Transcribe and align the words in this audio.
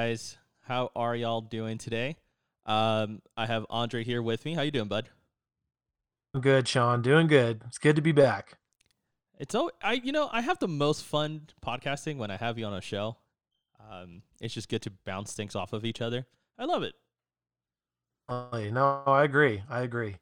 guys? 0.00 0.38
How 0.62 0.90
are 0.96 1.14
y'all 1.14 1.42
doing 1.42 1.76
today? 1.76 2.16
Um, 2.64 3.20
I 3.36 3.44
have 3.44 3.66
Andre 3.68 4.02
here 4.02 4.22
with 4.22 4.46
me. 4.46 4.54
How 4.54 4.62
you 4.62 4.70
doing, 4.70 4.88
bud? 4.88 5.10
I'm 6.32 6.40
good, 6.40 6.66
Sean. 6.66 7.02
Doing 7.02 7.26
good. 7.26 7.60
It's 7.66 7.76
good 7.76 7.96
to 7.96 8.02
be 8.02 8.12
back. 8.12 8.56
It's 9.38 9.54
oh, 9.54 9.70
I 9.82 9.94
you 9.94 10.10
know 10.12 10.30
I 10.32 10.40
have 10.40 10.58
the 10.58 10.68
most 10.68 11.04
fun 11.04 11.48
podcasting 11.62 12.16
when 12.16 12.30
I 12.30 12.38
have 12.38 12.58
you 12.58 12.64
on 12.64 12.72
a 12.72 12.80
show. 12.80 13.18
Um, 13.78 14.22
it's 14.40 14.54
just 14.54 14.70
good 14.70 14.80
to 14.82 14.90
bounce 15.04 15.34
things 15.34 15.54
off 15.54 15.74
of 15.74 15.84
each 15.84 16.00
other. 16.00 16.26
I 16.58 16.64
love 16.64 16.82
it. 16.82 16.94
No, 18.30 19.02
I 19.06 19.24
agree. 19.24 19.62
I 19.68 19.82
agree. 19.82 20.16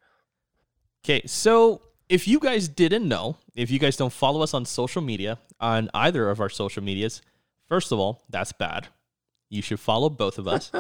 Okay, 1.05 1.23
so 1.27 1.83
if 2.09 2.27
you 2.27 2.41
guys 2.41 2.67
didn't 2.67 3.07
know, 3.07 3.37
if 3.55 3.71
you 3.71 3.79
guys 3.79 3.97
don't 3.97 4.13
follow 4.13 4.43
us 4.43 4.55
on 4.55 4.65
social 4.65 5.03
media, 5.03 5.39
on 5.61 5.89
either 5.95 6.31
of 6.31 6.41
our 6.41 6.49
social 6.49 6.83
medias, 6.83 7.23
first 7.69 7.93
of 7.93 8.01
all, 8.01 8.25
that's 8.29 8.53
bad. 8.53 8.89
You 9.49 9.63
should 9.63 9.81
follow 9.81 10.09
both 10.09 10.39
of 10.39 10.47
us. 10.47 10.71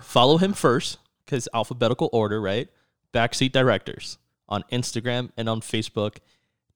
follow 0.00 0.38
him 0.38 0.52
first, 0.52 0.98
because 1.24 1.48
alphabetical 1.52 2.08
order, 2.12 2.40
right? 2.40 2.68
Backseat 3.12 3.52
Directors 3.52 4.18
on 4.48 4.64
Instagram 4.72 5.30
and 5.36 5.48
on 5.48 5.60
Facebook, 5.60 6.16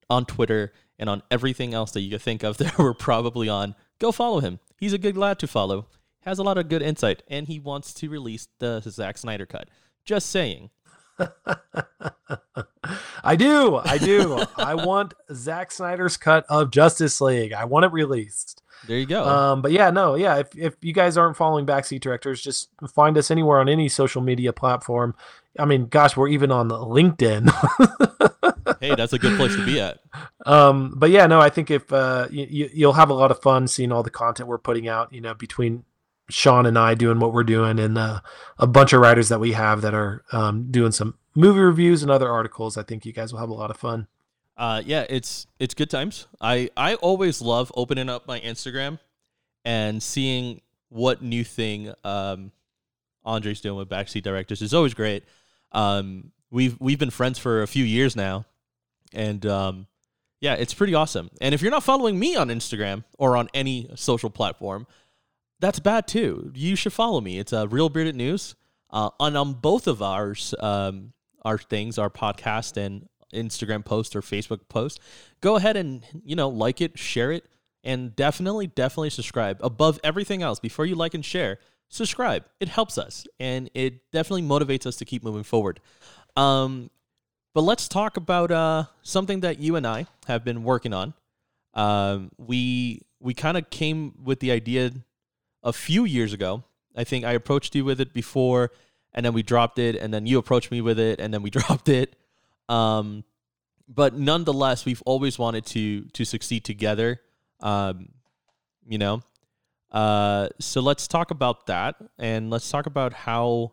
on 0.08 0.24
Twitter, 0.24 0.72
and 0.98 1.08
on 1.08 1.22
everything 1.30 1.74
else 1.74 1.92
that 1.92 2.00
you 2.00 2.10
could 2.10 2.22
think 2.22 2.42
of 2.42 2.56
that 2.58 2.78
we're 2.78 2.94
probably 2.94 3.48
on. 3.48 3.74
Go 3.98 4.12
follow 4.12 4.40
him. 4.40 4.60
He's 4.78 4.92
a 4.92 4.98
good 4.98 5.16
lad 5.16 5.38
to 5.40 5.46
follow. 5.46 5.86
Has 6.20 6.38
a 6.38 6.42
lot 6.42 6.58
of 6.58 6.68
good 6.68 6.82
insight, 6.82 7.22
and 7.28 7.46
he 7.46 7.58
wants 7.58 7.94
to 7.94 8.10
release 8.10 8.48
the 8.58 8.80
Zack 8.80 9.18
Snyder 9.18 9.46
cut. 9.46 9.68
Just 10.04 10.30
saying. 10.30 10.70
I 13.24 13.36
do. 13.36 13.76
I 13.76 13.98
do. 13.98 14.44
I 14.56 14.74
want 14.74 15.14
Zack 15.32 15.72
Snyder's 15.72 16.16
cut 16.16 16.44
of 16.48 16.70
Justice 16.70 17.20
League. 17.20 17.52
I 17.52 17.64
want 17.64 17.86
it 17.86 17.92
released. 17.92 18.62
There 18.86 18.98
you 18.98 19.06
go. 19.06 19.24
Um, 19.24 19.62
but 19.62 19.72
yeah, 19.72 19.90
no, 19.90 20.14
yeah. 20.14 20.36
If 20.38 20.56
if 20.56 20.76
you 20.80 20.92
guys 20.92 21.16
aren't 21.16 21.36
following 21.36 21.66
Backseat 21.66 22.00
Directors, 22.00 22.40
just 22.40 22.70
find 22.94 23.18
us 23.18 23.30
anywhere 23.30 23.58
on 23.58 23.68
any 23.68 23.88
social 23.88 24.22
media 24.22 24.52
platform. 24.52 25.14
I 25.58 25.64
mean, 25.64 25.86
gosh, 25.86 26.16
we're 26.16 26.28
even 26.28 26.52
on 26.52 26.68
LinkedIn. 26.68 27.50
hey, 28.80 28.94
that's 28.94 29.12
a 29.12 29.18
good 29.18 29.36
place 29.36 29.56
to 29.56 29.64
be 29.66 29.80
at. 29.80 29.98
Um, 30.46 30.94
but 30.96 31.10
yeah, 31.10 31.26
no, 31.26 31.40
I 31.40 31.50
think 31.50 31.70
if 31.70 31.92
uh, 31.92 32.28
you, 32.30 32.70
you'll 32.72 32.92
have 32.92 33.10
a 33.10 33.14
lot 33.14 33.30
of 33.30 33.42
fun 33.42 33.66
seeing 33.66 33.90
all 33.90 34.02
the 34.02 34.10
content 34.10 34.48
we're 34.48 34.58
putting 34.58 34.86
out. 34.86 35.12
You 35.12 35.20
know, 35.20 35.34
between 35.34 35.84
Sean 36.30 36.66
and 36.66 36.78
I 36.78 36.94
doing 36.94 37.18
what 37.18 37.32
we're 37.32 37.44
doing, 37.44 37.78
and 37.78 37.98
uh, 37.98 38.20
a 38.58 38.66
bunch 38.66 38.92
of 38.92 39.00
writers 39.00 39.28
that 39.30 39.40
we 39.40 39.52
have 39.52 39.82
that 39.82 39.94
are 39.94 40.24
um, 40.32 40.70
doing 40.70 40.92
some 40.92 41.14
movie 41.34 41.60
reviews 41.60 42.02
and 42.02 42.10
other 42.10 42.30
articles. 42.30 42.76
I 42.76 42.82
think 42.82 43.04
you 43.04 43.12
guys 43.12 43.32
will 43.32 43.40
have 43.40 43.50
a 43.50 43.54
lot 43.54 43.70
of 43.70 43.76
fun. 43.76 44.06
Uh, 44.58 44.82
yeah, 44.84 45.06
it's 45.08 45.46
it's 45.60 45.72
good 45.74 45.88
times. 45.88 46.26
I 46.40 46.68
I 46.76 46.96
always 46.96 47.40
love 47.40 47.70
opening 47.76 48.08
up 48.08 48.26
my 48.26 48.40
Instagram 48.40 48.98
and 49.64 50.02
seeing 50.02 50.60
what 50.88 51.22
new 51.22 51.44
thing 51.44 51.94
um, 52.02 52.50
Andre's 53.24 53.60
doing 53.60 53.76
with 53.76 53.88
Backseat 53.88 54.22
Directors. 54.22 54.60
It's 54.60 54.74
always 54.74 54.94
great. 54.94 55.24
Um, 55.70 56.32
we've 56.50 56.76
we've 56.80 56.98
been 56.98 57.10
friends 57.10 57.38
for 57.38 57.62
a 57.62 57.68
few 57.68 57.84
years 57.84 58.16
now, 58.16 58.46
and 59.12 59.46
um, 59.46 59.86
yeah, 60.40 60.54
it's 60.54 60.74
pretty 60.74 60.94
awesome. 60.94 61.30
And 61.40 61.54
if 61.54 61.62
you're 61.62 61.70
not 61.70 61.84
following 61.84 62.18
me 62.18 62.34
on 62.34 62.48
Instagram 62.48 63.04
or 63.16 63.36
on 63.36 63.48
any 63.54 63.88
social 63.94 64.28
platform, 64.28 64.88
that's 65.60 65.78
bad 65.78 66.08
too. 66.08 66.50
You 66.56 66.74
should 66.74 66.92
follow 66.92 67.20
me. 67.20 67.38
It's 67.38 67.52
a 67.52 67.60
uh, 67.60 67.64
Reel 67.66 67.90
Bearded 67.90 68.16
News. 68.16 68.56
Uh, 68.90 69.10
on 69.20 69.36
on 69.36 69.52
both 69.52 69.86
of 69.86 70.02
ours, 70.02 70.52
um, 70.58 71.12
our 71.44 71.58
things, 71.58 71.98
our 71.98 72.10
podcast 72.10 72.76
and 72.76 73.06
Instagram 73.32 73.84
post 73.84 74.16
or 74.16 74.20
Facebook 74.20 74.68
post, 74.68 75.00
go 75.40 75.56
ahead 75.56 75.76
and 75.76 76.02
you 76.24 76.36
know 76.36 76.48
like 76.48 76.80
it, 76.80 76.98
share 76.98 77.32
it, 77.32 77.46
and 77.84 78.14
definitely, 78.14 78.66
definitely 78.66 79.10
subscribe. 79.10 79.58
Above 79.62 80.00
everything 80.02 80.42
else, 80.42 80.60
before 80.60 80.86
you 80.86 80.94
like 80.94 81.14
and 81.14 81.24
share, 81.24 81.58
subscribe. 81.88 82.44
It 82.60 82.68
helps 82.68 82.98
us, 82.98 83.26
and 83.38 83.70
it 83.74 84.10
definitely 84.12 84.42
motivates 84.42 84.86
us 84.86 84.96
to 84.96 85.04
keep 85.04 85.24
moving 85.24 85.42
forward. 85.42 85.80
Um, 86.36 86.90
but 87.54 87.62
let's 87.62 87.88
talk 87.88 88.16
about 88.16 88.50
uh, 88.50 88.84
something 89.02 89.40
that 89.40 89.58
you 89.58 89.76
and 89.76 89.86
I 89.86 90.06
have 90.26 90.44
been 90.44 90.62
working 90.62 90.92
on. 90.92 91.14
Um, 91.74 92.30
we 92.38 93.02
we 93.20 93.34
kind 93.34 93.56
of 93.56 93.70
came 93.70 94.14
with 94.22 94.40
the 94.40 94.50
idea 94.50 94.92
a 95.62 95.72
few 95.72 96.04
years 96.04 96.32
ago. 96.32 96.64
I 96.96 97.04
think 97.04 97.24
I 97.24 97.32
approached 97.32 97.74
you 97.74 97.84
with 97.84 98.00
it 98.00 98.12
before, 98.12 98.70
and 99.12 99.24
then 99.24 99.32
we 99.32 99.42
dropped 99.42 99.78
it, 99.78 99.96
and 99.96 100.12
then 100.12 100.26
you 100.26 100.38
approached 100.38 100.70
me 100.70 100.80
with 100.80 100.98
it, 100.98 101.20
and 101.20 101.32
then 101.32 101.42
we 101.42 101.50
dropped 101.58 101.88
it. 101.88 102.16
Um, 102.68 103.24
but 103.88 104.14
nonetheless, 104.14 104.84
we've 104.84 105.02
always 105.06 105.38
wanted 105.38 105.64
to 105.66 106.02
to 106.12 106.24
succeed 106.24 106.64
together. 106.64 107.20
Um, 107.60 108.10
you 108.86 108.98
know, 108.98 109.22
uh, 109.90 110.48
so 110.60 110.80
let's 110.80 111.08
talk 111.08 111.30
about 111.30 111.66
that, 111.66 111.96
and 112.18 112.50
let's 112.50 112.70
talk 112.70 112.86
about 112.86 113.12
how. 113.12 113.72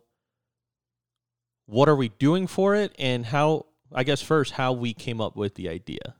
What 1.68 1.90
are 1.90 1.96
we 1.96 2.10
doing 2.10 2.46
for 2.46 2.76
it, 2.76 2.94
and 3.00 3.26
how? 3.26 3.66
I 3.94 4.04
guess 4.04 4.22
first, 4.22 4.54
how 4.54 4.74
we 4.74 4.94
came 4.94 5.20
up 5.20 5.36
with 5.36 5.56
the 5.56 5.70
idea. 5.70 6.16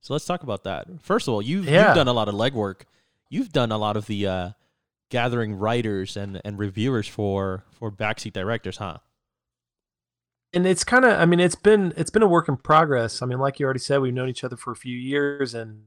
So 0.00 0.12
let's 0.14 0.24
talk 0.24 0.42
about 0.42 0.64
that. 0.64 0.86
First 1.02 1.28
of 1.28 1.34
all, 1.34 1.42
you've, 1.42 1.66
yeah. 1.66 1.88
you've 1.88 1.94
done 1.96 2.08
a 2.08 2.12
lot 2.12 2.28
of 2.28 2.34
legwork. 2.34 2.82
You've 3.28 3.52
done 3.52 3.72
a 3.72 3.78
lot 3.78 3.96
of 3.96 4.06
the 4.06 4.26
uh, 4.26 4.50
gathering 5.10 5.54
writers 5.54 6.16
and, 6.16 6.40
and 6.44 6.58
reviewers 6.58 7.06
for 7.06 7.64
for 7.70 7.90
backseat 7.90 8.32
directors, 8.32 8.78
huh? 8.78 8.98
And 10.54 10.66
it's 10.66 10.84
kind 10.84 11.04
of, 11.04 11.18
I 11.18 11.26
mean, 11.26 11.40
it's 11.40 11.54
been 11.54 11.92
it's 11.96 12.10
been 12.10 12.22
a 12.22 12.28
work 12.28 12.48
in 12.48 12.56
progress. 12.56 13.20
I 13.20 13.26
mean, 13.26 13.38
like 13.38 13.60
you 13.60 13.64
already 13.64 13.80
said, 13.80 14.00
we've 14.00 14.14
known 14.14 14.28
each 14.30 14.44
other 14.44 14.56
for 14.56 14.72
a 14.72 14.76
few 14.76 14.96
years, 14.96 15.54
and 15.54 15.82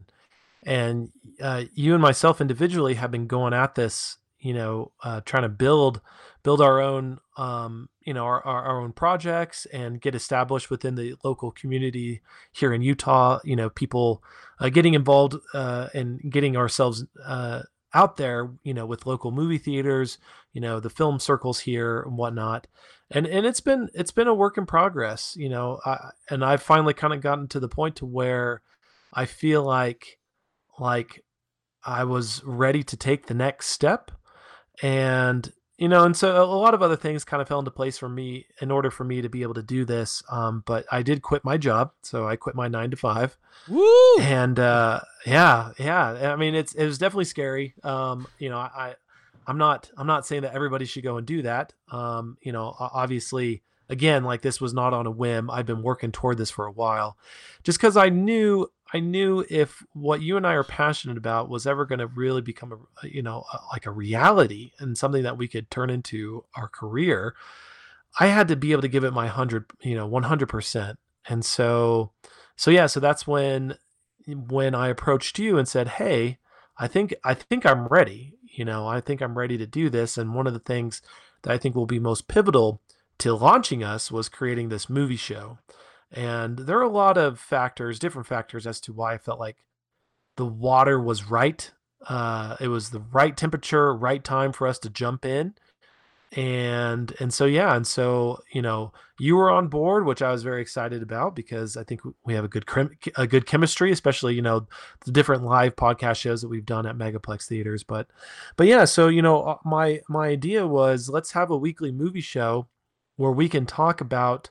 and 0.64 1.10
uh, 1.42 1.64
you 1.74 1.94
and 1.94 2.02
myself 2.02 2.40
individually 2.40 2.94
have 2.94 3.10
been 3.10 3.26
going 3.26 3.54
at 3.54 3.74
this, 3.74 4.18
you 4.40 4.54
know, 4.54 4.92
uh, 5.04 5.22
trying 5.26 5.44
to 5.44 5.50
build 5.50 6.02
build 6.44 6.62
our 6.62 6.80
own, 6.82 7.20
um, 7.38 7.90
you 8.04 8.14
know, 8.14 8.26
our, 8.26 8.46
our, 8.46 8.64
our 8.64 8.82
own 8.82 8.92
projects 8.92 9.66
and 9.68 10.02
get 10.02 10.16
established 10.16 10.70
within 10.70 10.96
the 10.96 11.16
local 11.24 11.52
community 11.52 12.22
here 12.52 12.74
in 12.74 12.82
Utah. 12.82 13.40
You 13.44 13.56
know, 13.56 13.70
people 13.70 14.24
uh, 14.60 14.70
getting 14.70 14.94
involved 14.94 15.36
uh, 15.54 15.88
and 15.94 16.20
getting 16.32 16.58
ourselves 16.58 17.06
uh, 17.26 17.64
out 17.94 18.18
there, 18.18 18.50
you 18.64 18.74
know, 18.74 18.86
with 18.86 19.06
local 19.06 19.32
movie 19.32 19.58
theaters, 19.58 20.18
you 20.54 20.62
know, 20.62 20.80
the 20.80 20.90
film 20.90 21.20
circles 21.20 21.62
here 21.62 22.02
and 22.02 22.18
whatnot. 22.18 22.68
And 23.10 23.28
and 23.28 23.46
it's 23.46 23.62
been 23.62 23.90
it's 23.94 24.12
been 24.12 24.28
a 24.28 24.34
work 24.34 24.58
in 24.58 24.66
progress, 24.66 25.36
you 25.38 25.50
know. 25.50 25.80
I, 25.86 26.12
and 26.30 26.46
I've 26.46 26.62
finally 26.62 26.94
kind 26.94 27.14
of 27.14 27.22
gotten 27.22 27.48
to 27.50 27.60
the 27.60 27.68
point 27.68 27.98
to 27.98 28.06
where 28.06 28.62
I 29.14 29.26
feel 29.26 29.64
like 29.64 30.18
like 30.80 31.24
I 31.84 32.04
was 32.04 32.44
ready 32.44 32.84
to 32.84 32.98
take 32.98 33.28
the 33.28 33.34
next 33.34 33.68
step. 33.68 34.12
And 34.82 35.52
you 35.78 35.90
know, 35.90 36.04
and 36.04 36.16
so 36.16 36.44
a 36.44 36.46
lot 36.46 36.76
of 36.76 36.84
other 36.84 36.96
things 36.96 37.24
kind 37.24 37.42
of 37.42 37.48
fell 37.48 37.58
into 37.58 37.72
place 37.72 37.98
for 37.98 38.08
me 38.08 38.46
in 38.62 38.70
order 38.70 38.92
for 38.92 39.04
me 39.04 39.22
to 39.22 39.30
be 39.30 39.42
able 39.42 39.56
to 39.56 39.64
do 39.64 39.84
this. 39.84 40.22
Um, 40.30 40.62
but 40.68 40.86
I 40.92 41.02
did 41.02 41.24
quit 41.24 41.44
my 41.44 41.58
job, 41.58 41.92
so 42.04 42.28
I 42.28 42.36
quit 42.36 42.56
my 42.56 42.68
nine 42.68 42.92
to 42.92 42.98
five. 42.98 43.36
Woo! 43.68 44.20
And 44.20 44.60
uh, 44.60 45.02
yeah, 45.26 45.72
yeah. 45.80 46.32
I 46.32 46.36
mean, 46.36 46.54
it's 46.54 46.74
it 46.76 46.86
was 46.86 47.00
definitely 47.00 47.26
scary. 47.26 47.74
Um, 47.84 48.28
you 48.38 48.50
know, 48.50 48.60
I 48.60 48.94
I'm 49.52 49.58
not 49.58 49.92
I'm 49.98 50.08
not 50.08 50.26
saying 50.26 50.44
that 50.44 50.54
everybody 50.54 50.86
should 50.86 51.04
go 51.04 51.18
and 51.18 51.28
do 51.28 51.42
that. 51.42 51.74
Um, 51.92 52.38
you 52.42 52.54
know, 52.54 52.74
obviously, 52.80 53.64
again, 53.90 54.24
like 54.24 54.42
this 54.42 54.62
was 54.62 54.74
not 54.74 54.94
on 54.94 55.06
a 55.06 55.12
whim. 55.12 55.52
I've 55.52 55.66
been 55.66 55.84
working 55.84 56.14
toward 56.14 56.38
this 56.38 56.50
for 56.50 56.66
a 56.66 56.72
while, 56.72 57.18
just 57.62 57.78
because 57.78 57.98
I 57.98 58.08
knew 58.08 58.72
I 58.94 59.02
knew 59.02 59.46
if 59.50 59.84
what 59.92 60.22
you 60.22 60.38
and 60.38 60.48
I 60.48 60.54
are 60.54 60.64
passionate 60.64 61.18
about 61.18 61.50
was 61.50 61.68
ever 61.68 61.86
going 61.86 62.00
to 62.00 62.08
really 62.08 62.40
become 62.40 62.88
a 63.04 63.08
you 63.10 63.22
know 63.22 63.44
a, 63.52 63.60
like 63.74 63.86
a 63.86 63.92
reality 63.92 64.72
and 64.80 64.98
something 64.98 65.24
that 65.24 65.38
we 65.38 65.50
could 65.50 65.70
turn 65.70 65.90
into 65.90 66.46
our 66.56 66.70
career, 66.70 67.36
I 68.22 68.28
had 68.28 68.48
to 68.48 68.56
be 68.56 68.72
able 68.72 68.84
to 68.84 68.88
give 68.88 69.04
it 69.04 69.12
my 69.12 69.28
hundred 69.28 69.66
you 69.82 69.96
know 69.96 70.08
one 70.08 70.24
hundred 70.24 70.48
percent. 70.48 70.98
And 71.28 71.44
so, 71.44 72.14
so 72.56 72.72
yeah, 72.72 72.86
so 72.86 73.02
that's 73.02 73.28
when 73.28 73.76
when 74.26 74.74
I 74.76 74.88
approached 74.88 75.40
you 75.40 75.58
and 75.58 75.68
said, 75.68 75.90
"Hey, 75.90 76.38
I 76.82 76.88
think 76.88 77.14
I 77.24 77.34
think 77.36 77.66
I'm 77.66 77.86
ready. 77.86 78.34
You 78.44 78.66
know, 78.66 78.88
I 78.88 79.00
think 79.00 79.22
I'm 79.22 79.38
ready 79.38 79.58
to 79.58 79.68
do 79.68 79.90
this." 79.90 80.18
And 80.18 80.34
one 80.34 80.48
of 80.48 80.54
the 80.54 80.60
things 80.60 81.02
that 81.44 81.54
I 81.54 81.58
think 81.58 81.76
will 81.76 81.86
be 81.86 82.00
most 82.00 82.28
pivotal 82.28 82.82
to 83.20 83.34
launching 83.34 83.84
us 83.84 84.12
was 84.12 84.30
creating 84.30 84.70
this 84.70 84.90
movie 84.90 85.16
show. 85.16 85.60
And 86.12 86.58
there 86.60 86.80
are 86.80 86.82
a 86.82 86.90
lot 86.90 87.18
of 87.18 87.40
factors, 87.40 88.00
different 88.00 88.28
factors, 88.28 88.66
as 88.68 88.82
to 88.82 88.94
why 88.94 89.14
I 89.14 89.18
felt 89.18 89.40
like 89.40 89.58
the 90.38 90.46
water 90.46 91.00
was 91.00 91.30
right. 91.30 91.72
Uh, 92.08 92.58
it 92.60 92.68
was 92.68 92.90
the 92.90 93.00
right 93.00 93.38
temperature, 93.38 93.94
right 93.94 94.24
time 94.24 94.52
for 94.52 94.68
us 94.68 94.80
to 94.80 94.90
jump 94.90 95.24
in. 95.24 95.54
And 96.34 97.14
and 97.20 97.34
so 97.34 97.46
yeah, 97.46 97.76
and 97.76 97.86
so 97.86 98.42
you 98.54 98.62
know 98.62 98.94
you 99.20 99.36
were 99.36 99.52
on 99.52 99.68
board, 99.68 100.06
which 100.06 100.22
I 100.22 100.32
was 100.32 100.44
very 100.44 100.62
excited 100.62 101.04
about 101.04 101.36
because 101.36 101.76
I 101.76 101.84
think 101.84 102.02
we 102.24 102.34
have 102.34 102.46
a 102.46 102.48
good 102.48 102.66
a 103.18 103.28
good 103.28 103.46
chemistry, 103.46 103.92
especially 103.92 104.36
you 104.36 104.42
know 104.42 104.66
the 105.06 105.12
different 105.12 105.44
live 105.44 105.76
podcast 105.76 106.18
shows 106.18 106.42
that 106.42 106.48
we've 106.48 106.66
done 106.66 106.86
at 106.86 106.98
Megaplex 106.98 107.48
theaters. 107.48 107.84
But 107.84 108.08
but 108.56 108.68
yeah, 108.68 108.86
so 108.86 109.10
you 109.10 109.22
know 109.22 109.44
uh, 109.44 109.58
my 109.66 110.00
my 110.08 110.28
idea 110.28 110.66
was 110.66 111.10
let's 111.10 111.34
have 111.34 111.52
a 111.52 111.58
weekly 111.58 111.92
movie 111.92 112.22
show 112.22 112.68
where 113.18 113.32
we 113.32 113.50
can 113.50 113.66
talk 113.66 114.00
about 114.00 114.50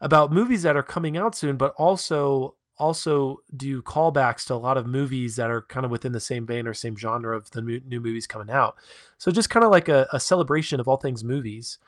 about 0.00 0.32
movies 0.32 0.62
that 0.62 0.76
are 0.76 0.82
coming 0.82 1.18
out 1.18 1.34
soon, 1.34 1.56
but 1.58 1.74
also 1.76 2.54
also 2.80 3.42
do 3.56 3.82
callbacks 3.82 4.46
to 4.46 4.54
a 4.54 4.56
lot 4.56 4.78
of 4.78 4.86
movies 4.86 5.36
that 5.36 5.50
are 5.50 5.62
kind 5.62 5.84
of 5.84 5.92
within 5.92 6.12
the 6.12 6.20
same 6.20 6.46
vein 6.46 6.66
or 6.66 6.74
same 6.74 6.96
genre 6.96 7.36
of 7.36 7.50
the 7.50 7.60
new, 7.60 8.00
movies 8.00 8.26
coming 8.26 8.50
out. 8.50 8.76
So 9.18 9.30
just 9.30 9.50
kind 9.50 9.64
of 9.64 9.70
like 9.70 9.88
a, 9.88 10.08
a 10.12 10.18
celebration 10.18 10.80
of 10.80 10.88
all 10.88 10.96
things 10.96 11.22
movies. 11.22 11.78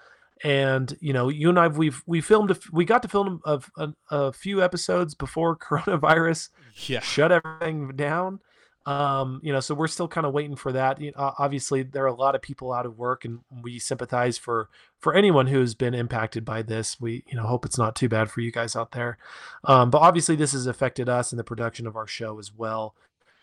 And 0.44 0.96
you 1.00 1.12
know 1.12 1.28
you 1.28 1.48
and 1.50 1.58
i've 1.58 1.76
we've 1.76 2.02
we 2.04 2.20
filmed 2.20 2.50
a, 2.50 2.56
we 2.72 2.84
got 2.84 3.00
to 3.02 3.08
film 3.08 3.40
a, 3.44 3.60
a, 3.76 3.92
a, 4.10 4.32
few 4.32 4.60
episodes 4.60 5.14
before 5.14 5.56
coronavirus 5.68 6.48
yeah. 6.86 6.98
shut 6.98 7.30
everything 7.30 7.92
down 7.94 8.40
um 8.84 9.40
you 9.44 9.52
know 9.52 9.60
so 9.60 9.74
we're 9.74 9.86
still 9.86 10.08
kind 10.08 10.26
of 10.26 10.32
waiting 10.32 10.56
for 10.56 10.72
that 10.72 11.00
you 11.00 11.12
know, 11.16 11.34
obviously 11.38 11.82
there 11.82 12.02
are 12.02 12.08
a 12.08 12.14
lot 12.14 12.34
of 12.34 12.42
people 12.42 12.72
out 12.72 12.84
of 12.84 12.98
work 12.98 13.24
and 13.24 13.40
we 13.62 13.78
sympathize 13.78 14.36
for 14.36 14.68
for 14.98 15.14
anyone 15.14 15.46
who's 15.46 15.74
been 15.74 15.94
impacted 15.94 16.44
by 16.44 16.62
this 16.62 17.00
we 17.00 17.22
you 17.28 17.36
know 17.36 17.44
hope 17.44 17.64
it's 17.64 17.78
not 17.78 17.94
too 17.94 18.08
bad 18.08 18.30
for 18.30 18.40
you 18.40 18.50
guys 18.50 18.74
out 18.74 18.90
there 18.90 19.18
um 19.64 19.90
but 19.90 19.98
obviously 19.98 20.34
this 20.34 20.52
has 20.52 20.66
affected 20.66 21.08
us 21.08 21.32
in 21.32 21.36
the 21.36 21.44
production 21.44 21.86
of 21.86 21.96
our 21.96 22.08
show 22.08 22.38
as 22.40 22.52
well 22.52 22.94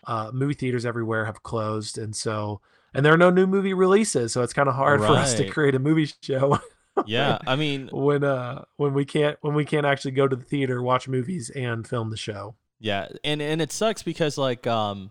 uh 0.06 0.30
movie 0.32 0.54
theaters 0.54 0.84
everywhere 0.84 1.24
have 1.24 1.42
closed 1.42 1.96
and 1.96 2.14
so 2.14 2.60
and 2.92 3.06
there 3.06 3.14
are 3.14 3.18
no 3.18 3.30
new 3.30 3.46
movie 3.46 3.72
releases 3.74 4.32
so 4.32 4.42
it's 4.42 4.52
kind 4.52 4.68
of 4.68 4.74
hard 4.74 5.00
right. 5.00 5.06
for 5.06 5.14
us 5.14 5.34
to 5.34 5.48
create 5.48 5.74
a 5.74 5.78
movie 5.78 6.12
show 6.20 6.58
yeah, 7.06 7.38
I 7.46 7.56
mean 7.56 7.88
when 7.92 8.24
uh 8.24 8.64
when 8.76 8.94
we 8.94 9.04
can't 9.04 9.36
when 9.40 9.54
we 9.54 9.64
can't 9.64 9.86
actually 9.86 10.12
go 10.12 10.28
to 10.28 10.36
the 10.36 10.44
theater, 10.44 10.82
watch 10.82 11.08
movies 11.08 11.50
and 11.50 11.86
film 11.86 12.10
the 12.10 12.16
show. 12.16 12.54
Yeah, 12.78 13.08
and 13.24 13.40
and 13.42 13.60
it 13.60 13.72
sucks 13.72 14.02
because 14.02 14.38
like 14.38 14.66
um 14.66 15.10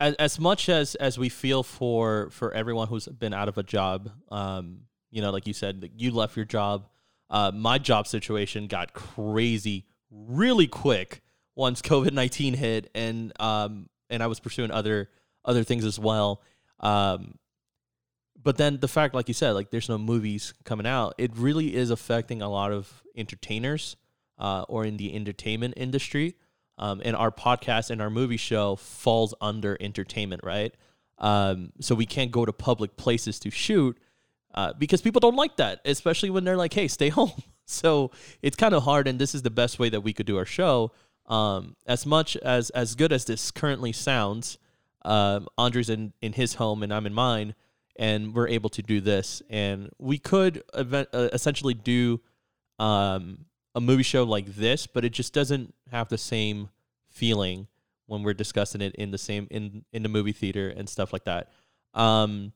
as 0.00 0.14
as 0.14 0.40
much 0.40 0.68
as 0.68 0.94
as 0.96 1.18
we 1.18 1.28
feel 1.28 1.62
for 1.62 2.30
for 2.30 2.52
everyone 2.52 2.88
who's 2.88 3.06
been 3.06 3.34
out 3.34 3.48
of 3.48 3.58
a 3.58 3.62
job, 3.62 4.10
um 4.30 4.80
you 5.10 5.22
know, 5.22 5.30
like 5.30 5.46
you 5.46 5.54
said, 5.54 5.90
you 5.96 6.10
left 6.10 6.36
your 6.36 6.44
job. 6.44 6.88
Uh, 7.30 7.50
my 7.54 7.78
job 7.78 8.06
situation 8.06 8.66
got 8.66 8.92
crazy 8.92 9.86
really 10.10 10.66
quick 10.66 11.22
once 11.54 11.80
COVID 11.82 12.12
nineteen 12.12 12.54
hit, 12.54 12.90
and 12.94 13.32
um, 13.40 13.88
and 14.10 14.22
I 14.22 14.26
was 14.26 14.40
pursuing 14.40 14.70
other 14.70 15.08
other 15.44 15.64
things 15.64 15.84
as 15.84 15.98
well. 15.98 16.42
Um, 16.80 17.38
but 18.40 18.58
then 18.58 18.78
the 18.78 18.88
fact, 18.88 19.14
like 19.14 19.28
you 19.28 19.34
said, 19.34 19.52
like 19.52 19.70
there's 19.70 19.88
no 19.88 19.98
movies 19.98 20.54
coming 20.64 20.86
out, 20.86 21.14
it 21.18 21.30
really 21.34 21.74
is 21.74 21.90
affecting 21.90 22.42
a 22.42 22.48
lot 22.48 22.72
of 22.72 23.02
entertainers 23.16 23.96
uh, 24.38 24.64
or 24.68 24.84
in 24.84 24.98
the 24.98 25.14
entertainment 25.14 25.74
industry. 25.76 26.36
Um, 26.78 27.00
and 27.04 27.16
our 27.16 27.30
podcast 27.30 27.90
and 27.90 28.02
our 28.02 28.10
movie 28.10 28.36
show 28.36 28.76
falls 28.76 29.34
under 29.40 29.76
entertainment, 29.80 30.42
right? 30.44 30.74
Um, 31.18 31.72
so 31.80 31.94
we 31.94 32.04
can't 32.06 32.30
go 32.30 32.44
to 32.44 32.52
public 32.52 32.96
places 32.96 33.38
to 33.40 33.50
shoot 33.50 33.96
uh, 34.54 34.74
because 34.74 35.00
people 35.00 35.20
don't 35.20 35.36
like 35.36 35.56
that, 35.56 35.80
especially 35.84 36.30
when 36.30 36.44
they're 36.44 36.56
like, 36.56 36.74
"Hey, 36.74 36.88
stay 36.88 37.08
home." 37.20 37.32
so 37.64 38.10
it's 38.42 38.56
kind 38.56 38.74
of 38.74 38.82
hard, 38.82 39.08
and 39.08 39.18
this 39.18 39.34
is 39.34 39.42
the 39.42 39.50
best 39.50 39.78
way 39.78 39.88
that 39.88 40.02
we 40.02 40.12
could 40.12 40.26
do 40.26 40.36
our 40.36 40.44
show. 40.44 40.92
Um, 41.26 41.76
as 41.86 42.04
much 42.04 42.36
as 42.36 42.70
as 42.70 42.94
good 42.94 43.12
as 43.12 43.24
this 43.24 43.50
currently 43.50 43.92
sounds, 43.92 44.58
um, 45.02 45.48
Andre's 45.56 45.88
in 45.88 46.12
in 46.20 46.34
his 46.34 46.54
home 46.54 46.82
and 46.82 46.92
I'm 46.92 47.06
in 47.06 47.14
mine 47.14 47.54
and 47.98 48.34
we're 48.34 48.48
able 48.48 48.70
to 48.70 48.82
do 48.82 49.00
this. 49.00 49.42
And 49.50 49.90
we 49.98 50.18
could 50.18 50.62
event, 50.74 51.08
uh, 51.12 51.28
essentially 51.32 51.74
do 51.74 52.20
um, 52.78 53.46
a 53.76 53.80
movie 53.80 54.02
show 54.02 54.24
like 54.24 54.46
this, 54.46 54.86
but 54.86 55.04
it 55.04 55.10
just 55.10 55.34
doesn't 55.34 55.74
have 55.92 56.08
the 56.08 56.18
same 56.18 56.70
feeling 57.10 57.68
when 58.06 58.22
we're 58.22 58.34
discussing 58.34 58.80
it 58.80 58.94
in 58.96 59.10
the 59.10 59.18
same 59.18 59.46
in 59.50 59.84
in 59.92 60.02
the 60.02 60.08
movie 60.08 60.32
theater 60.32 60.70
and 60.70 60.88
stuff 60.88 61.12
like 61.12 61.24
that. 61.24 61.52
Um, 61.92 62.52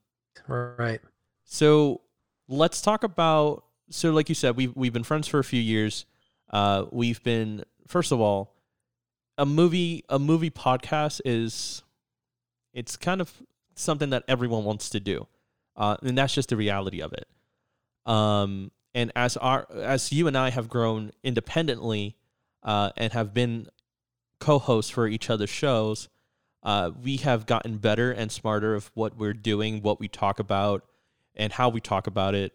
right. 0.48 1.00
So 1.44 2.00
let's 2.48 2.80
talk 2.80 3.04
about. 3.04 3.64
So, 3.90 4.12
like 4.12 4.28
you 4.28 4.34
said, 4.34 4.56
we've 4.56 4.74
we've 4.74 4.92
been 4.92 5.04
friends 5.04 5.28
for 5.28 5.38
a 5.38 5.44
few 5.44 5.60
years. 5.60 6.06
Uh, 6.48 6.86
we've 6.90 7.22
been 7.22 7.64
first 7.86 8.12
of 8.12 8.20
all, 8.20 8.54
a 9.36 9.44
movie 9.44 10.04
a 10.08 10.18
movie 10.18 10.50
podcast 10.50 11.20
is 11.26 11.82
it's 12.72 12.96
kind 12.96 13.20
of 13.20 13.30
something 13.74 14.10
that 14.10 14.24
everyone 14.26 14.64
wants 14.64 14.88
to 14.90 15.00
do, 15.00 15.26
uh, 15.76 15.96
and 16.02 16.16
that's 16.16 16.32
just 16.34 16.48
the 16.48 16.56
reality 16.56 17.02
of 17.02 17.12
it. 17.12 17.28
Um, 18.10 18.70
and 18.94 19.12
as 19.14 19.36
our 19.36 19.66
as 19.72 20.12
you 20.12 20.26
and 20.26 20.36
I 20.36 20.50
have 20.50 20.68
grown 20.68 21.12
independently 21.22 22.16
uh, 22.62 22.90
and 22.96 23.12
have 23.12 23.32
been 23.32 23.68
co-hosts 24.38 24.90
for 24.90 25.06
each 25.06 25.30
other's 25.30 25.50
shows, 25.50 26.08
uh, 26.62 26.90
we 27.02 27.18
have 27.18 27.46
gotten 27.46 27.78
better 27.78 28.10
and 28.10 28.30
smarter 28.30 28.74
of 28.74 28.90
what 28.94 29.16
we're 29.16 29.32
doing, 29.32 29.82
what 29.82 30.00
we 30.00 30.08
talk 30.08 30.38
about, 30.38 30.84
and 31.34 31.52
how 31.52 31.68
we 31.68 31.80
talk 31.80 32.06
about 32.06 32.34
it. 32.34 32.52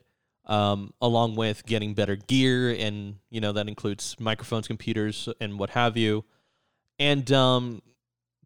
Um, 0.47 0.93
along 1.01 1.37
with 1.37 1.65
getting 1.65 1.95
better 1.95 2.15
gear, 2.15 2.69
and 2.77 3.15
you 3.31 3.41
know 3.41 3.51
that 3.53 3.67
includes 3.67 4.15
microphones, 4.19 4.67
computers, 4.67 5.27
and 5.41 5.57
what 5.57 5.71
have 5.71 5.97
you. 5.97 6.23
And 6.99 7.31
um, 7.31 7.81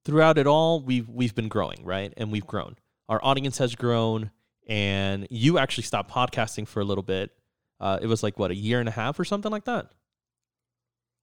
throughout 0.06 0.38
it 0.38 0.48
all, 0.48 0.80
we've 0.80 1.10
we've 1.10 1.36
been 1.36 1.50
growing, 1.50 1.84
right? 1.84 2.14
And 2.16 2.32
we've 2.32 2.48
grown. 2.48 2.78
Our 3.10 3.20
audience 3.22 3.58
has 3.58 3.76
grown, 3.76 4.32
and 4.66 5.28
you 5.30 5.58
actually 5.58 5.84
stopped 5.84 6.10
podcasting 6.10 6.68
for 6.68 6.80
a 6.80 6.86
little 6.86 7.04
bit. 7.04 7.32
Uh, 7.80 8.00
it 8.02 8.08
was 8.08 8.24
like 8.24 8.38
what 8.38 8.52
a 8.52 8.56
year 8.56 8.80
and 8.80 8.90
a 8.90 8.94
half 8.94 9.20
or 9.20 9.26
something 9.26 9.52
like 9.52 9.66
that. 9.66 9.90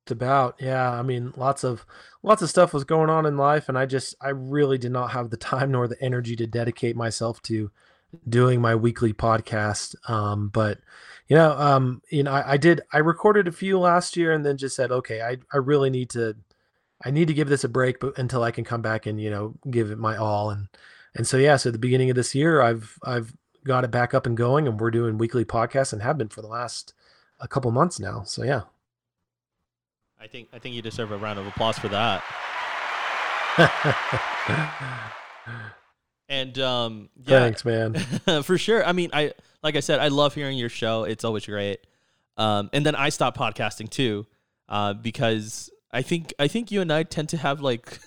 It's 0.05 0.13
about 0.13 0.57
yeah. 0.61 0.93
I 0.93 1.03
mean, 1.03 1.33
lots 1.37 1.65
of 1.65 1.85
lots 2.23 2.43
of 2.43 2.49
stuff 2.49 2.73
was 2.73 2.85
going 2.85 3.11
on 3.11 3.27
in 3.27 3.37
life, 3.37 3.69
and 3.69 3.77
I 3.77 3.87
just 3.87 4.15
I 4.21 4.29
really 4.29 4.79
did 4.79 4.93
not 4.93 5.11
have 5.11 5.31
the 5.31 5.37
time 5.37 5.73
nor 5.73 5.89
the 5.89 6.01
energy 6.01 6.37
to 6.37 6.47
dedicate 6.47 6.97
myself 6.97 7.43
to 7.43 7.71
doing 8.29 8.61
my 8.61 8.75
weekly 8.75 9.13
podcast. 9.13 9.97
Um, 10.09 10.49
but 10.49 10.79
you 11.29 11.37
know, 11.37 11.53
um, 11.59 12.03
you 12.11 12.23
know, 12.23 12.31
I, 12.31 12.53
I 12.53 12.57
did 12.57 12.81
I 12.93 12.99
recorded 12.99 13.49
a 13.49 13.53
few 13.53 13.79
last 13.79 14.17
year, 14.17 14.33
and 14.33 14.47
then 14.47 14.57
just 14.57 14.77
said, 14.77 14.93
okay, 14.93 15.23
I 15.23 15.39
I 15.53 15.59
really 15.59 15.91
need 15.91 16.11
to 16.11 16.37
I 17.05 17.11
need 17.11 17.29
to 17.29 17.35
give 17.35 17.49
this 17.49 17.65
a 17.65 17.69
break, 17.69 18.01
but 18.01 18.17
until 18.17 18.43
I 18.43 18.51
can 18.53 18.65
come 18.65 18.83
back 18.83 19.07
and 19.07 19.21
you 19.21 19.31
know 19.31 19.55
give 19.71 19.91
it 19.91 19.99
my 19.99 20.17
all 20.17 20.51
and 20.51 20.69
and 21.17 21.27
so 21.27 21.37
yeah, 21.37 21.57
so 21.57 21.71
at 21.71 21.73
the 21.73 21.79
beginning 21.79 22.11
of 22.11 22.17
this 22.17 22.35
year, 22.35 22.61
I've 22.61 22.99
I've 23.03 23.35
got 23.67 23.85
it 23.85 23.91
back 23.91 24.15
up 24.15 24.27
and 24.27 24.37
going, 24.37 24.67
and 24.67 24.81
we're 24.81 24.91
doing 24.91 25.19
weekly 25.19 25.45
podcasts 25.45 25.93
and 25.93 26.03
have 26.03 26.19
been 26.19 26.29
for 26.29 26.43
the 26.43 26.49
last 26.49 26.95
a 27.41 27.49
couple 27.49 27.71
months 27.71 28.01
now. 28.01 28.23
So 28.23 28.43
yeah, 28.43 28.63
I 30.21 30.27
think 30.27 30.49
I 30.53 30.59
think 30.59 30.75
you 30.75 30.83
deserve 30.83 31.13
a 31.13 31.19
round 31.19 31.39
of 31.39 31.47
applause 31.47 31.79
for 31.79 31.89
that. 31.89 32.23
and 36.29 36.59
um, 36.59 37.09
yeah, 37.17 37.41
thanks, 37.41 37.65
man, 37.65 37.95
for 38.43 38.59
sure. 38.59 38.85
I 38.85 38.93
mean, 38.93 39.11
I 39.13 39.33
like 39.63 39.77
I 39.77 39.81
said, 39.81 40.01
I 40.01 40.09
love 40.09 40.35
hearing 40.35 40.59
your 40.59 40.69
show. 40.69 41.05
It's 41.05 41.25
always 41.25 41.47
great. 41.47 41.81
Um, 42.37 42.71
and 42.73 42.85
then 42.85 42.95
I 42.95 43.09
stopped 43.09 43.39
podcasting 43.39 43.89
too, 43.89 44.27
uh, 44.69 44.93
because 44.95 45.71
I 45.91 46.03
think 46.03 46.35
I 46.39 46.49
think 46.49 46.71
you 46.71 46.81
and 46.81 46.93
I 46.93 47.03
tend 47.03 47.31
to 47.31 47.37
have 47.37 47.61
like 47.61 47.99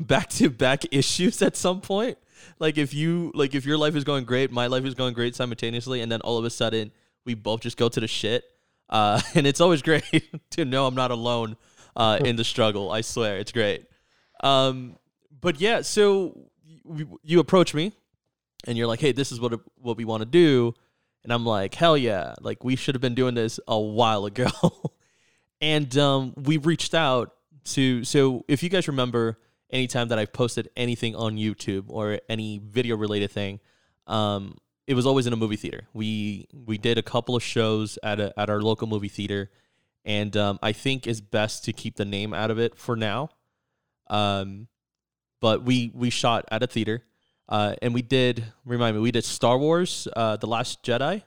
back 0.00 0.28
to 0.30 0.50
back 0.50 0.84
issues 0.92 1.42
at 1.42 1.56
some 1.56 1.80
point. 1.80 2.18
Like 2.58 2.78
if 2.78 2.94
you 2.94 3.32
like 3.34 3.54
if 3.54 3.64
your 3.64 3.78
life 3.78 3.96
is 3.96 4.04
going 4.04 4.24
great, 4.24 4.50
my 4.50 4.66
life 4.66 4.84
is 4.84 4.94
going 4.94 5.14
great 5.14 5.34
simultaneously, 5.34 6.00
and 6.00 6.10
then 6.10 6.20
all 6.22 6.38
of 6.38 6.44
a 6.44 6.50
sudden 6.50 6.92
we 7.24 7.34
both 7.34 7.60
just 7.60 7.76
go 7.76 7.88
to 7.88 8.00
the 8.00 8.08
shit. 8.08 8.44
Uh, 8.88 9.20
and 9.34 9.46
it's 9.46 9.60
always 9.60 9.82
great 9.82 10.04
to 10.50 10.64
know 10.64 10.86
I'm 10.86 10.94
not 10.94 11.10
alone 11.10 11.56
uh, 11.96 12.18
in 12.24 12.36
the 12.36 12.44
struggle. 12.44 12.90
I 12.90 13.00
swear, 13.00 13.38
it's 13.38 13.52
great. 13.52 13.86
Um, 14.42 14.96
but 15.40 15.60
yeah, 15.60 15.82
so 15.82 16.50
you, 16.64 17.20
you 17.22 17.40
approach 17.40 17.74
me, 17.74 17.92
and 18.66 18.78
you're 18.78 18.86
like, 18.86 19.00
"Hey, 19.00 19.12
this 19.12 19.32
is 19.32 19.40
what 19.40 19.58
what 19.76 19.96
we 19.96 20.04
want 20.04 20.22
to 20.22 20.26
do," 20.26 20.74
and 21.24 21.32
I'm 21.32 21.44
like, 21.44 21.74
"Hell 21.74 21.96
yeah! 21.96 22.34
Like 22.40 22.64
we 22.64 22.76
should 22.76 22.94
have 22.94 23.02
been 23.02 23.14
doing 23.14 23.34
this 23.34 23.58
a 23.66 23.78
while 23.78 24.24
ago." 24.26 24.50
and 25.60 25.96
um, 25.98 26.34
we 26.36 26.56
reached 26.56 26.94
out 26.94 27.34
to. 27.64 28.04
So 28.04 28.44
if 28.48 28.62
you 28.62 28.68
guys 28.68 28.88
remember, 28.88 29.38
anytime 29.72 30.08
that 30.08 30.18
I've 30.18 30.32
posted 30.32 30.68
anything 30.76 31.16
on 31.16 31.36
YouTube 31.36 31.84
or 31.88 32.20
any 32.28 32.58
video 32.58 32.96
related 32.96 33.30
thing, 33.30 33.60
um, 34.06 34.58
it 34.86 34.94
was 34.94 35.06
always 35.06 35.26
in 35.26 35.32
a 35.32 35.36
movie 35.36 35.56
theater. 35.56 35.88
We 35.92 36.48
we 36.52 36.78
did 36.78 36.98
a 36.98 37.02
couple 37.02 37.34
of 37.34 37.42
shows 37.42 37.98
at 38.02 38.20
a, 38.20 38.38
at 38.38 38.50
our 38.50 38.60
local 38.60 38.86
movie 38.86 39.08
theater, 39.08 39.50
and 40.04 40.36
um, 40.36 40.58
I 40.62 40.72
think 40.72 41.06
it's 41.06 41.20
best 41.20 41.64
to 41.64 41.72
keep 41.72 41.96
the 41.96 42.04
name 42.04 42.34
out 42.34 42.50
of 42.50 42.58
it 42.58 42.76
for 42.76 42.96
now. 42.96 43.30
Um, 44.08 44.68
but 45.40 45.62
we 45.64 45.90
we 45.94 46.10
shot 46.10 46.44
at 46.50 46.62
a 46.62 46.66
theater, 46.66 47.02
uh, 47.48 47.74
and 47.80 47.94
we 47.94 48.02
did 48.02 48.44
remind 48.64 48.96
me 48.96 49.02
we 49.02 49.12
did 49.12 49.24
Star 49.24 49.58
Wars, 49.58 50.06
uh, 50.14 50.36
the 50.36 50.46
Last 50.46 50.82
Jedi, 50.82 51.22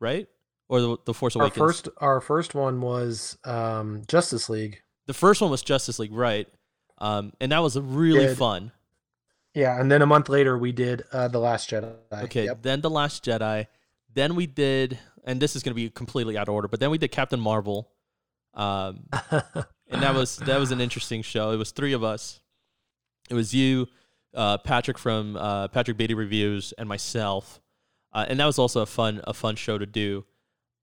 right? 0.00 0.28
or 0.68 0.80
the, 0.80 0.96
the 1.06 1.14
Force 1.14 1.34
Awakens? 1.34 1.60
Our 1.60 1.68
first, 1.68 1.88
our 1.98 2.20
first 2.20 2.54
one 2.54 2.80
was 2.80 3.38
um, 3.44 4.02
Justice 4.06 4.48
League. 4.48 4.82
The 5.06 5.14
first 5.14 5.40
one 5.40 5.50
was 5.50 5.62
Justice 5.62 5.98
League, 5.98 6.12
right? 6.12 6.46
Um, 6.98 7.32
and 7.40 7.52
that 7.52 7.60
was 7.60 7.78
really 7.78 8.26
did, 8.26 8.38
fun. 8.38 8.72
Yeah, 9.54 9.80
and 9.80 9.90
then 9.90 10.02
a 10.02 10.06
month 10.06 10.28
later 10.28 10.58
we 10.58 10.72
did 10.72 11.02
uh, 11.12 11.28
the 11.28 11.38
Last 11.38 11.70
Jedi. 11.70 11.94
Okay, 12.12 12.46
yep. 12.46 12.62
then 12.62 12.80
the 12.80 12.90
Last 12.90 13.24
Jedi. 13.24 13.66
Then 14.12 14.34
we 14.34 14.46
did, 14.46 14.98
and 15.24 15.40
this 15.40 15.54
is 15.54 15.62
going 15.62 15.72
to 15.72 15.76
be 15.76 15.90
completely 15.90 16.36
out 16.36 16.48
of 16.48 16.54
order, 16.54 16.68
but 16.68 16.80
then 16.80 16.90
we 16.90 16.98
did 16.98 17.10
Captain 17.10 17.40
Marvel. 17.40 17.90
Um, 18.54 19.04
and 19.30 20.02
that 20.02 20.14
was 20.14 20.36
that 20.38 20.58
was 20.58 20.72
an 20.72 20.80
interesting 20.80 21.22
show. 21.22 21.50
It 21.52 21.56
was 21.56 21.70
three 21.70 21.92
of 21.92 22.02
us. 22.02 22.40
It 23.30 23.34
was 23.34 23.54
you, 23.54 23.86
uh, 24.34 24.58
Patrick 24.58 24.98
from 24.98 25.36
uh, 25.36 25.68
Patrick 25.68 25.96
Beatty 25.96 26.14
Reviews, 26.14 26.72
and 26.78 26.88
myself. 26.88 27.60
Uh, 28.12 28.24
and 28.28 28.40
that 28.40 28.46
was 28.46 28.58
also 28.58 28.80
a 28.80 28.86
fun 28.86 29.20
a 29.24 29.34
fun 29.34 29.54
show 29.56 29.78
to 29.78 29.86
do. 29.86 30.24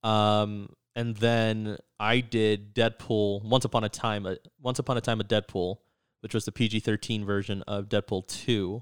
Um, 0.04 0.70
and 0.96 1.16
then 1.18 1.78
I 2.00 2.22
did 2.22 2.74
Deadpool 2.74 3.44
Once 3.44 3.66
Upon 3.66 3.84
a 3.84 3.90
Time, 3.90 4.26
a, 4.26 4.38
Once 4.62 4.80
Upon 4.80 4.98
a 4.98 5.02
Time 5.02 5.20
a 5.20 5.24
Deadpool, 5.24 5.78
which 6.25 6.34
was 6.34 6.46
the 6.46 6.51
PG 6.51 6.79
thirteen 6.79 7.24
version 7.24 7.62
of 7.67 7.88
Deadpool 7.88 8.25
two. 8.25 8.82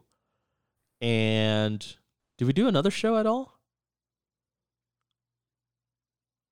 And 1.01 1.85
did 2.37 2.45
we 2.45 2.53
do 2.53 2.69
another 2.69 2.89
show 2.89 3.17
at 3.17 3.25
all? 3.25 3.59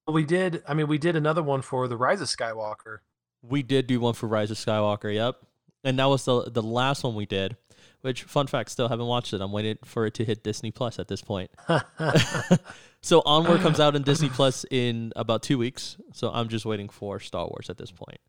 We 0.06 0.26
did. 0.26 0.62
I 0.68 0.74
mean, 0.74 0.88
we 0.88 0.98
did 0.98 1.16
another 1.16 1.42
one 1.42 1.62
for 1.62 1.88
the 1.88 1.96
Rise 1.96 2.20
of 2.20 2.28
Skywalker. 2.28 2.98
We 3.42 3.64
did 3.64 3.88
do 3.88 4.02
one 4.02 4.16
for 4.16 4.28
Rise 4.28 4.52
of 4.52 4.58
Skywalker. 4.58 5.16
Yep, 5.16 5.38
and 5.86 5.98
that 5.98 6.10
was 6.10 6.26
the 6.26 6.52
the 6.52 6.62
last 6.62 7.06
one 7.06 7.16
we 7.16 7.26
did. 7.26 7.56
Which, 8.02 8.24
fun 8.24 8.48
fact, 8.48 8.70
still 8.70 8.90
haven't 8.90 9.06
watched 9.06 9.32
it. 9.32 9.40
I'm 9.40 9.54
waiting 9.54 9.78
for 9.86 10.06
it 10.06 10.16
to 10.16 10.26
hit 10.26 10.44
Disney 10.44 10.72
Plus 10.72 11.00
at 11.00 11.08
this 11.08 11.22
point. 11.22 11.52
so 13.02 13.22
Onward 13.26 13.62
comes 13.62 13.80
out 13.80 13.96
in 13.96 14.02
Disney 14.02 14.28
Plus 14.28 14.66
in 14.70 15.14
about 15.16 15.42
two 15.42 15.58
weeks. 15.58 15.96
So 16.12 16.30
I'm 16.30 16.50
just 16.50 16.66
waiting 16.66 16.90
for 16.90 17.22
Star 17.22 17.48
Wars 17.48 17.70
at 17.70 17.78
this 17.78 17.92
point. 17.92 18.20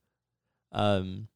Um. 0.70 1.26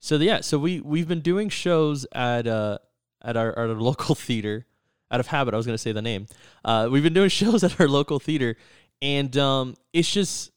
So 0.00 0.16
yeah, 0.16 0.40
so 0.40 0.58
we 0.58 0.80
we've 0.80 1.08
been 1.08 1.20
doing 1.20 1.48
shows 1.48 2.06
at 2.12 2.46
uh 2.46 2.78
at 3.22 3.36
our, 3.36 3.56
our 3.58 3.68
local 3.74 4.14
theater. 4.14 4.66
Out 5.10 5.20
of 5.20 5.28
habit, 5.28 5.54
I 5.54 5.56
was 5.56 5.64
gonna 5.64 5.78
say 5.78 5.92
the 5.92 6.02
name. 6.02 6.26
Uh, 6.64 6.88
we've 6.90 7.02
been 7.02 7.14
doing 7.14 7.28
shows 7.30 7.64
at 7.64 7.80
our 7.80 7.88
local 7.88 8.18
theater, 8.18 8.56
and 9.00 9.36
um, 9.36 9.76
it's 9.92 10.10
just 10.10 10.50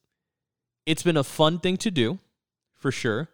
it's 0.86 1.04
been 1.04 1.18
a 1.18 1.24
fun 1.24 1.60
thing 1.60 1.78
to 1.78 1.92
do, 1.92 2.20
for 2.76 2.92
sure. 2.92 3.30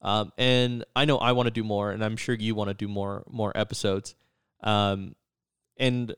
Um, 0.00 0.32
and 0.38 0.84
I 0.94 1.04
know 1.04 1.18
I 1.18 1.32
want 1.32 1.46
to 1.46 1.50
do 1.50 1.64
more, 1.64 1.90
and 1.90 2.04
I'm 2.04 2.16
sure 2.16 2.34
you 2.34 2.54
want 2.54 2.68
to 2.68 2.74
do 2.74 2.88
more 2.88 3.24
more 3.28 3.52
episodes. 3.54 4.14
Um, 4.62 5.14
and 5.76 6.14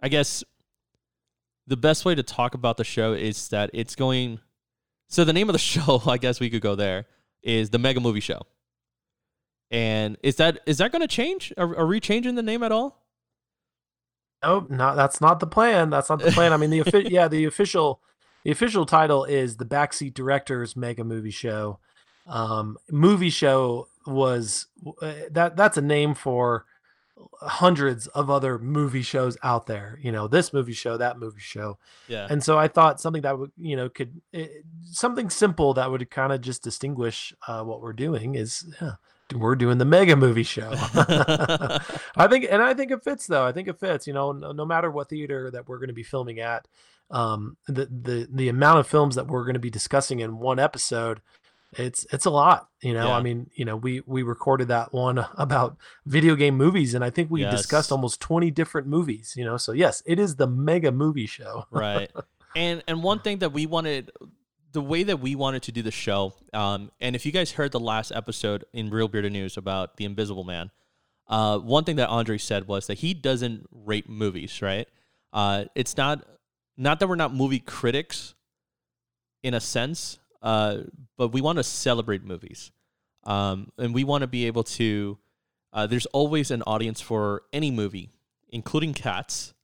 I 0.00 0.08
guess 0.08 0.44
the 1.66 1.76
best 1.76 2.04
way 2.04 2.14
to 2.14 2.22
talk 2.22 2.54
about 2.54 2.76
the 2.76 2.84
show 2.84 3.12
is 3.14 3.48
that 3.48 3.70
it's 3.72 3.94
going. 3.96 4.40
So 5.08 5.24
the 5.24 5.32
name 5.32 5.48
of 5.48 5.54
the 5.54 5.58
show, 5.58 6.02
I 6.06 6.18
guess 6.18 6.40
we 6.40 6.50
could 6.50 6.62
go 6.62 6.74
there, 6.74 7.06
is 7.44 7.70
the 7.70 7.78
Mega 7.78 8.00
Movie 8.00 8.20
Show. 8.20 8.42
And 9.70 10.16
is 10.22 10.36
that 10.36 10.60
is 10.66 10.78
that 10.78 10.92
going 10.92 11.02
to 11.02 11.08
change? 11.08 11.52
Are, 11.56 11.76
are 11.76 11.86
we 11.86 12.00
changing 12.00 12.34
the 12.34 12.42
name 12.42 12.62
at 12.62 12.72
all? 12.72 13.02
Nope, 14.42 14.70
not 14.70 14.96
that's 14.96 15.20
not 15.20 15.40
the 15.40 15.46
plan. 15.46 15.90
That's 15.90 16.10
not 16.10 16.20
the 16.20 16.32
plan. 16.32 16.52
I 16.52 16.56
mean, 16.56 16.70
the 16.70 17.06
yeah, 17.10 17.28
the 17.28 17.44
official 17.44 18.00
the 18.44 18.50
official 18.50 18.86
title 18.86 19.24
is 19.24 19.56
the 19.56 19.64
Backseat 19.64 20.14
Directors 20.14 20.76
Mega 20.76 21.04
Movie 21.04 21.30
Show. 21.30 21.78
Um, 22.26 22.78
movie 22.90 23.30
show 23.30 23.88
was 24.06 24.66
uh, 25.02 25.12
that 25.30 25.56
that's 25.56 25.76
a 25.76 25.82
name 25.82 26.14
for 26.14 26.66
hundreds 27.40 28.06
of 28.08 28.30
other 28.30 28.58
movie 28.58 29.02
shows 29.02 29.36
out 29.42 29.66
there. 29.66 29.98
You 30.02 30.12
know, 30.12 30.28
this 30.28 30.52
movie 30.52 30.72
show, 30.72 30.96
that 30.96 31.18
movie 31.18 31.40
show. 31.40 31.78
Yeah. 32.08 32.26
And 32.28 32.42
so 32.42 32.58
I 32.58 32.68
thought 32.68 33.00
something 33.00 33.22
that 33.22 33.38
would, 33.38 33.52
you 33.56 33.76
know, 33.76 33.88
could 33.88 34.20
it, 34.32 34.50
eh, 34.50 34.60
something 34.84 35.30
simple 35.30 35.74
that 35.74 35.90
would 35.90 36.10
kind 36.10 36.32
of 36.32 36.40
just 36.40 36.62
distinguish 36.62 37.34
uh, 37.46 37.62
what 37.62 37.80
we're 37.80 37.92
doing 37.92 38.34
is 38.34 38.66
yeah, 38.80 38.94
we're 39.34 39.56
doing 39.56 39.78
the 39.78 39.84
mega 39.84 40.16
movie 40.16 40.42
show. 40.42 40.70
I 40.74 42.26
think, 42.28 42.46
and 42.50 42.62
I 42.62 42.74
think 42.74 42.90
it 42.90 43.04
fits 43.04 43.26
though. 43.26 43.44
I 43.44 43.52
think 43.52 43.68
it 43.68 43.78
fits. 43.78 44.06
You 44.06 44.12
know, 44.12 44.32
no, 44.32 44.52
no 44.52 44.64
matter 44.64 44.90
what 44.90 45.08
theater 45.08 45.50
that 45.50 45.68
we're 45.68 45.78
going 45.78 45.88
to 45.88 45.94
be 45.94 46.02
filming 46.02 46.40
at, 46.40 46.66
um, 47.10 47.56
the 47.66 47.86
the 47.86 48.28
the 48.30 48.48
amount 48.48 48.80
of 48.80 48.86
films 48.86 49.14
that 49.14 49.26
we're 49.26 49.44
going 49.44 49.54
to 49.54 49.60
be 49.60 49.70
discussing 49.70 50.20
in 50.20 50.38
one 50.38 50.58
episode, 50.58 51.20
it's 51.78 52.06
it's 52.12 52.24
a 52.26 52.30
lot. 52.30 52.68
You 52.82 52.94
know, 52.94 53.08
Yeah. 53.08 53.16
I 53.16 53.22
mean, 53.22 53.50
you 53.54 53.64
know, 53.64 53.76
we 53.76 54.02
we 54.06 54.22
recorded 54.22 54.68
that 54.68 54.92
one 54.92 55.18
about 55.36 55.76
video 56.06 56.34
game 56.34 56.56
movies, 56.56 56.94
and 56.94 57.04
I 57.04 57.10
think 57.10 57.30
we 57.30 57.42
discussed 57.44 57.92
almost 57.92 58.20
twenty 58.20 58.50
different 58.50 58.86
movies. 58.86 59.34
You 59.36 59.44
know, 59.44 59.56
so 59.56 59.72
yes, 59.72 60.02
it 60.06 60.18
is 60.18 60.36
the 60.36 60.46
mega 60.46 60.92
movie 60.92 61.26
show. 61.26 61.66
right 61.70 62.10
and 62.56 62.82
and 62.86 63.02
one 63.02 63.20
thing 63.20 63.38
that 63.38 63.52
we 63.52 63.66
wanted 63.66 64.10
the 64.72 64.80
way 64.80 65.02
that 65.04 65.20
we 65.20 65.34
wanted 65.34 65.62
to 65.62 65.72
do 65.72 65.82
the 65.82 65.90
show 65.90 66.34
um 66.52 66.90
and 67.00 67.14
if 67.16 67.24
you 67.26 67.32
guys 67.32 67.52
heard 67.52 67.72
the 67.72 67.80
last 67.80 68.12
episode 68.12 68.64
in 68.72 68.90
reel 68.90 69.08
bearded 69.08 69.32
news 69.32 69.56
about 69.56 69.96
the 69.96 70.04
invisible 70.04 70.44
man 70.44 70.70
uh 71.28 71.58
one 71.58 71.84
thing 71.84 71.96
that 71.96 72.08
andre 72.08 72.38
said 72.38 72.66
was 72.66 72.86
that 72.86 72.98
he 72.98 73.14
doesn't 73.14 73.66
rate 73.70 74.08
movies 74.08 74.62
right 74.62 74.88
uh 75.32 75.64
it's 75.74 75.96
not 75.96 76.24
not 76.76 77.00
that 77.00 77.08
we're 77.08 77.14
not 77.16 77.34
movie 77.34 77.60
critics 77.60 78.34
in 79.42 79.54
a 79.54 79.60
sense 79.60 80.18
uh 80.44 80.78
but 81.16 81.28
we 81.28 81.40
want 81.40 81.58
to 81.58 81.64
celebrate 81.64 82.24
movies 82.24 82.70
um 83.24 83.72
and 83.78 83.92
we 83.92 84.04
want 84.04 84.22
to 84.22 84.28
be 84.28 84.46
able 84.46 84.62
to 84.62 85.18
uh, 85.72 85.88
there's 85.88 86.06
always 86.06 86.52
an 86.52 86.62
audience 86.62 87.00
for 87.00 87.42
any 87.52 87.72
movie 87.72 88.10
including 88.50 88.94
cats 88.94 89.54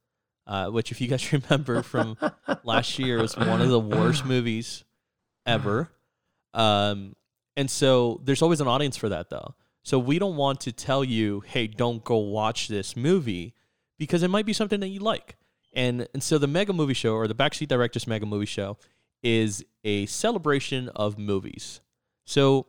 uh, 0.51 0.69
which 0.69 0.91
if 0.91 1.01
you 1.01 1.07
guys 1.07 1.33
remember 1.51 1.81
from 1.83 2.17
last 2.65 2.99
year 2.99 3.19
was 3.19 3.37
one 3.37 3.61
of 3.61 3.69
the 3.69 3.79
worst 3.79 4.25
movies 4.25 4.83
ever. 5.47 5.91
Um, 6.55 7.15
and 7.57 7.71
so 7.71 8.21
there's 8.25 8.43
always 8.43 8.61
an 8.61 8.69
audience 8.69 8.97
for 8.97 9.09
that 9.09 9.31
though. 9.31 9.55
So 9.83 9.99
we 9.99 10.19
don't 10.19 10.37
want 10.37 10.61
to 10.63 10.73
tell 10.73 11.03
you, 11.05 11.41
hey, 11.47 11.67
don't 11.67 12.05
go 12.05 12.19
watch 12.19 12.69
this 12.69 12.97
movie 12.97 13.55
because 13.99 14.23
it 14.23 14.29
might 14.29 14.45
be 14.45 14.53
something 14.53 14.81
that 14.81 14.89
you 14.89 15.01
like. 15.01 15.37
And 15.73 16.09
and 16.13 16.23
so 16.23 16.37
the 16.37 16.49
Mega 16.49 16.73
Movie 16.73 16.95
Show 16.95 17.15
or 17.15 17.29
the 17.29 17.35
Backseat 17.35 17.69
Directors 17.69 18.07
Mega 18.07 18.27
Movie 18.27 18.47
Show 18.47 18.77
is 19.23 19.65
a 19.85 20.07
celebration 20.07 20.89
of 20.91 21.19
movies. 21.19 21.81
So 22.25 22.67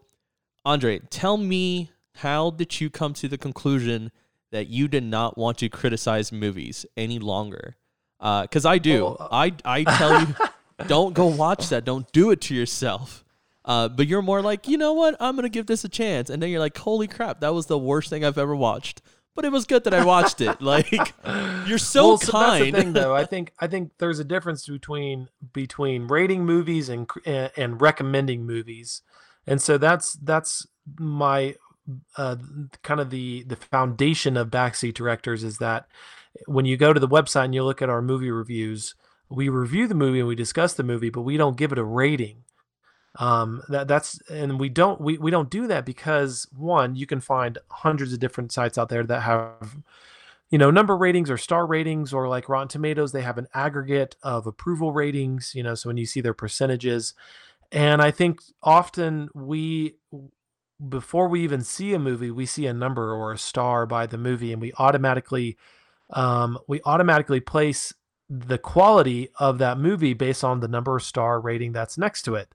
Andre, 0.66 1.00
tell 1.10 1.38
me 1.38 1.92
how 2.16 2.52
did 2.52 2.80
you 2.80 2.90
come 2.90 3.14
to 3.16 3.28
the 3.28 3.38
conclusion 3.38 4.12
that 4.52 4.68
you 4.68 4.88
did 4.88 5.04
not 5.04 5.38
want 5.38 5.58
to 5.60 5.70
criticize 5.70 6.32
movies 6.32 6.86
any 6.96 7.20
longer? 7.20 7.76
Because 8.20 8.66
I 8.66 8.78
do. 8.78 9.08
Uh, 9.08 9.28
I 9.32 9.54
I 9.66 9.84
tell 9.84 10.22
you, 10.22 10.36
don't 10.88 11.14
go 11.14 11.26
watch 11.26 11.70
that. 11.70 11.86
Don't 11.86 12.12
do 12.12 12.32
it 12.32 12.42
to 12.42 12.56
yourself. 12.56 13.24
Uh, 13.64 13.88
but 13.88 14.08
you're 14.08 14.22
more 14.22 14.42
like, 14.42 14.68
you 14.68 14.78
know 14.78 14.94
what? 14.94 15.16
I'm 15.20 15.36
gonna 15.36 15.50
give 15.50 15.66
this 15.66 15.84
a 15.84 15.90
chance, 15.90 16.30
and 16.30 16.42
then 16.42 16.50
you're 16.50 16.60
like, 16.60 16.78
holy 16.78 17.08
crap, 17.08 17.40
that 17.42 17.54
was 17.54 17.66
the 17.66 17.78
worst 17.78 18.10
thing 18.10 18.24
I've 18.24 18.38
ever 18.38 18.56
watched. 18.56 19.02
But 19.34 19.46
it 19.46 19.52
was 19.52 19.66
good 19.66 19.86
that 19.86 19.94
I 19.94 20.04
watched 20.04 20.42
it. 20.42 20.60
Like, 20.62 21.14
you're 21.66 21.78
so 21.78 22.10
Well, 22.10 22.18
so 22.18 22.32
that's 22.32 22.60
the 22.60 22.72
kind. 22.72 22.76
thing, 22.76 22.94
though. 22.94 23.16
I 23.16 23.26
think 23.32 23.54
I 23.60 23.68
think 23.68 23.92
there's 23.98 24.20
a 24.20 24.24
difference 24.26 24.68
between 24.68 25.30
between 25.54 26.08
rating 26.08 26.46
movies 26.46 26.90
and 26.90 27.10
and, 27.26 27.52
and 27.56 27.82
recommending 27.82 28.46
movies, 28.46 29.02
and 29.48 29.62
so 29.62 29.78
that's 29.78 30.14
that's 30.14 30.68
my 31.00 31.56
uh, 32.18 32.36
kind 32.84 33.00
of 33.00 33.10
the 33.10 33.44
the 33.44 33.56
foundation 33.56 34.38
of 34.38 34.50
backseat 34.50 34.94
directors 34.94 35.44
is 35.44 35.58
that 35.60 35.88
when 36.46 36.66
you 36.66 36.78
go 36.78 36.94
to 36.94 37.00
the 37.00 37.08
website 37.08 37.46
and 37.46 37.56
you 37.56 37.64
look 37.64 37.82
at 37.82 37.90
our 37.90 38.02
movie 38.02 38.32
reviews, 38.32 38.96
we 39.30 39.50
review 39.50 39.88
the 39.88 39.96
movie 39.96 40.20
and 40.20 40.28
we 40.28 40.36
discuss 40.36 40.74
the 40.74 40.84
movie, 40.84 41.10
but 41.10 41.22
we 41.22 41.38
don't 41.38 41.58
give 41.58 41.72
it 41.72 41.78
a 41.78 41.84
rating. 41.84 42.44
Um, 43.18 43.62
that 43.68 43.90
that's 43.90 44.22
and 44.30 44.58
we 44.60 44.70
don't 44.70 45.02
we, 45.02 45.18
we 45.18 45.32
don't 45.32 45.50
do 45.50 45.68
that 45.68 45.86
because 45.86 46.48
one, 46.56 46.96
you 46.96 47.06
can 47.06 47.20
find 47.20 47.58
hundreds 47.70 48.14
of 48.14 48.20
different 48.20 48.52
sites 48.52 48.78
out 48.78 48.90
there 48.90 49.04
that 49.04 49.22
have 49.22 49.78
you 50.52 50.58
know 50.58 50.70
number 50.70 50.96
ratings 50.96 51.32
or 51.32 51.38
star 51.38 51.66
ratings 51.66 52.14
or 52.14 52.28
like 52.28 52.50
rotten 52.50 52.68
tomatoes 52.68 53.12
they 53.12 53.22
have 53.22 53.38
an 53.38 53.48
aggregate 53.54 54.16
of 54.22 54.46
approval 54.46 54.92
ratings 54.92 55.54
you 55.56 55.64
know 55.64 55.74
so 55.74 55.90
when 55.90 55.98
you 55.98 56.06
see 56.06 56.22
their 56.22 56.34
percentages. 56.34 57.14
And 57.72 58.02
i 58.02 58.12
think 58.12 58.42
often 58.62 59.30
we 59.34 59.96
before 60.90 61.30
we 61.30 61.42
even 61.42 61.62
see 61.62 61.94
a 61.94 62.00
movie 62.00 62.32
we 62.32 62.46
see 62.46 62.68
a 62.68 62.74
number 62.74 63.14
or 63.14 63.32
a 63.32 63.38
star 63.38 63.86
by 63.86 64.06
the 64.06 64.18
movie 64.18 64.52
and 64.52 64.62
we 64.62 64.74
automatically 64.78 65.58
um, 66.14 66.60
we 66.68 66.82
automatically 66.84 67.40
place 67.40 67.94
the 68.30 68.58
quality 68.58 69.30
of 69.40 69.60
that 69.60 69.78
movie 69.78 70.14
based 70.14 70.44
on 70.44 70.60
the 70.60 70.68
number 70.68 71.00
star 71.00 71.40
rating 71.40 71.72
that's 71.72 71.98
next 71.98 72.24
to 72.24 72.36
it 72.36 72.50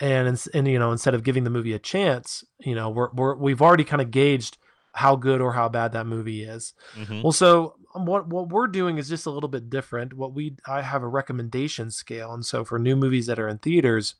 and 0.00 0.42
and 0.54 0.66
you 0.66 0.78
know 0.78 0.90
instead 0.92 1.14
of 1.14 1.22
giving 1.22 1.44
the 1.44 1.50
movie 1.50 1.72
a 1.74 1.78
chance 1.78 2.42
you 2.58 2.74
know 2.74 2.88
we're, 2.90 3.10
we're 3.12 3.34
we've 3.36 3.60
already 3.62 3.84
kind 3.84 4.00
of 4.02 4.10
gauged 4.10 4.56
how 4.94 5.14
good 5.14 5.40
or 5.40 5.52
how 5.52 5.68
bad 5.68 5.92
that 5.92 6.06
movie 6.06 6.42
is 6.42 6.74
Mhm. 6.96 7.22
well, 7.22 7.32
so 7.32 7.76
um, 7.94 8.06
what 8.06 8.26
what 8.28 8.48
we're 8.48 8.66
doing 8.66 8.98
is 8.98 9.08
just 9.08 9.26
a 9.26 9.30
little 9.30 9.48
bit 9.48 9.68
different. 9.70 10.12
What 10.14 10.32
we 10.32 10.54
I 10.66 10.82
have 10.82 11.02
a 11.02 11.08
recommendation 11.08 11.90
scale, 11.90 12.32
and 12.32 12.44
so 12.46 12.64
for 12.64 12.78
new 12.78 12.94
movies 12.96 13.26
that 13.26 13.38
are 13.38 13.48
in 13.48 13.58
theaters, 13.58 14.14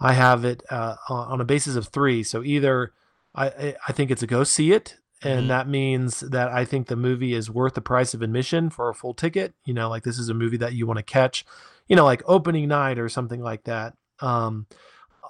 I 0.00 0.14
have 0.14 0.44
it 0.46 0.62
uh, 0.70 0.96
on 1.08 1.40
a 1.40 1.44
basis 1.44 1.76
of 1.76 1.88
three. 1.88 2.22
So 2.22 2.42
either 2.42 2.92
I 3.34 3.76
I- 3.88 3.92
think 3.92 4.10
it's 4.10 4.22
a 4.22 4.26
go 4.26 4.44
see 4.44 4.72
it, 4.72 4.96
and 5.22 5.44
Mhm. 5.44 5.48
that 5.48 5.68
means 5.68 6.20
that 6.20 6.48
I 6.48 6.64
think 6.64 6.86
the 6.86 6.96
movie 6.96 7.34
is 7.34 7.50
worth 7.50 7.74
the 7.74 7.80
price 7.82 8.14
of 8.14 8.22
admission 8.22 8.70
for 8.70 8.88
a 8.88 8.94
full 8.94 9.12
ticket. 9.14 9.54
You 9.66 9.74
know, 9.74 9.88
like 9.90 10.04
this 10.04 10.18
is 10.18 10.28
a 10.30 10.34
movie 10.34 10.56
that 10.58 10.72
you 10.74 10.86
want 10.86 10.98
to 10.98 11.02
catch, 11.02 11.44
you 11.88 11.96
know, 11.96 12.04
like 12.06 12.22
opening 12.26 12.66
night 12.68 12.98
or 12.98 13.08
something 13.10 13.42
like 13.42 13.64
that. 13.64 13.94
Um, 14.20 14.66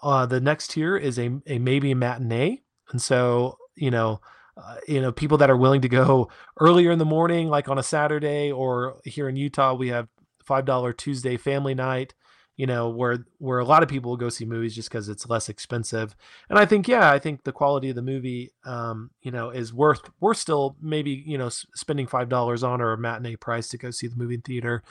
uh, 0.03 0.27
the 0.27 0.41
next 0.41 0.73
tier 0.73 0.97
is 0.97 1.19
a 1.19 1.31
a 1.47 1.59
maybe 1.59 1.95
matinee, 1.95 2.63
and 2.91 3.01
so 3.01 3.59
you 3.77 3.91
know. 3.91 4.21
Uh, 4.55 4.77
you 4.87 5.01
know, 5.01 5.11
people 5.11 5.39
that 5.39 5.49
are 5.49 5.57
willing 5.57 5.81
to 5.81 5.89
go 5.89 6.29
earlier 6.61 6.91
in 6.91 6.99
the 6.99 7.07
morning, 7.07 7.49
like 7.49 7.71
on 7.71 7.79
a 7.79 7.83
Saturday, 7.83 8.53
or 8.53 9.01
here 9.03 9.27
in 9.27 9.35
Utah, 9.35 9.73
we 9.73 9.89
have 9.89 10.09
five 10.45 10.67
dollar 10.67 10.93
Tuesday 10.93 11.39
family 11.39 11.75
night, 11.75 12.13
you 12.57 12.67
know 12.67 12.91
where 12.91 13.27
where 13.39 13.59
a 13.59 13.65
lot 13.65 13.83
of 13.83 13.89
people 13.89 14.11
will 14.11 14.17
go 14.17 14.29
see 14.29 14.45
movies 14.45 14.75
just 14.75 14.89
because 14.89 15.09
it's 15.09 15.29
less 15.29 15.49
expensive. 15.49 16.15
And 16.49 16.59
i 16.59 16.67
think 16.67 16.87
yeah 16.87 17.11
i 17.11 17.19
think 17.19 17.45
the 17.45 17.53
quality 17.53 17.89
of 17.91 17.97
the 17.97 18.03
movie 18.03 18.53
um 18.65 19.11
you 19.23 19.31
know 19.31 19.51
is 19.51 19.73
worth 19.73 20.03
worth 20.21 20.37
still 20.37 20.77
maybe 20.81 21.25
you 21.27 21.39
know 21.39 21.49
spending 21.49 22.07
five 22.07 22.29
dollars 22.29 22.63
on 22.63 22.81
or 22.81 22.93
a 22.93 22.99
matinee 22.99 23.37
price 23.37 23.69
to 23.69 23.79
go 23.79 23.91
see 23.91 24.07
the 24.07 24.17
movie 24.17 24.37
theater. 24.37 24.83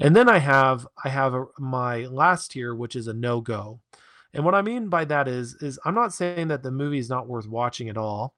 And 0.00 0.14
then 0.14 0.28
i 0.28 0.38
have 0.38 0.86
i 1.04 1.08
have 1.08 1.34
a, 1.34 1.46
my 1.58 2.06
last 2.06 2.52
tier 2.52 2.74
which 2.74 2.94
is 2.94 3.08
a 3.08 3.14
no-go 3.14 3.80
and 4.38 4.44
what 4.44 4.54
i 4.54 4.62
mean 4.62 4.88
by 4.88 5.04
that 5.04 5.28
is 5.28 5.54
is 5.56 5.78
i'm 5.84 5.94
not 5.94 6.14
saying 6.14 6.48
that 6.48 6.62
the 6.62 6.70
movie 6.70 6.98
is 6.98 7.10
not 7.10 7.28
worth 7.28 7.46
watching 7.46 7.90
at 7.90 7.98
all 7.98 8.34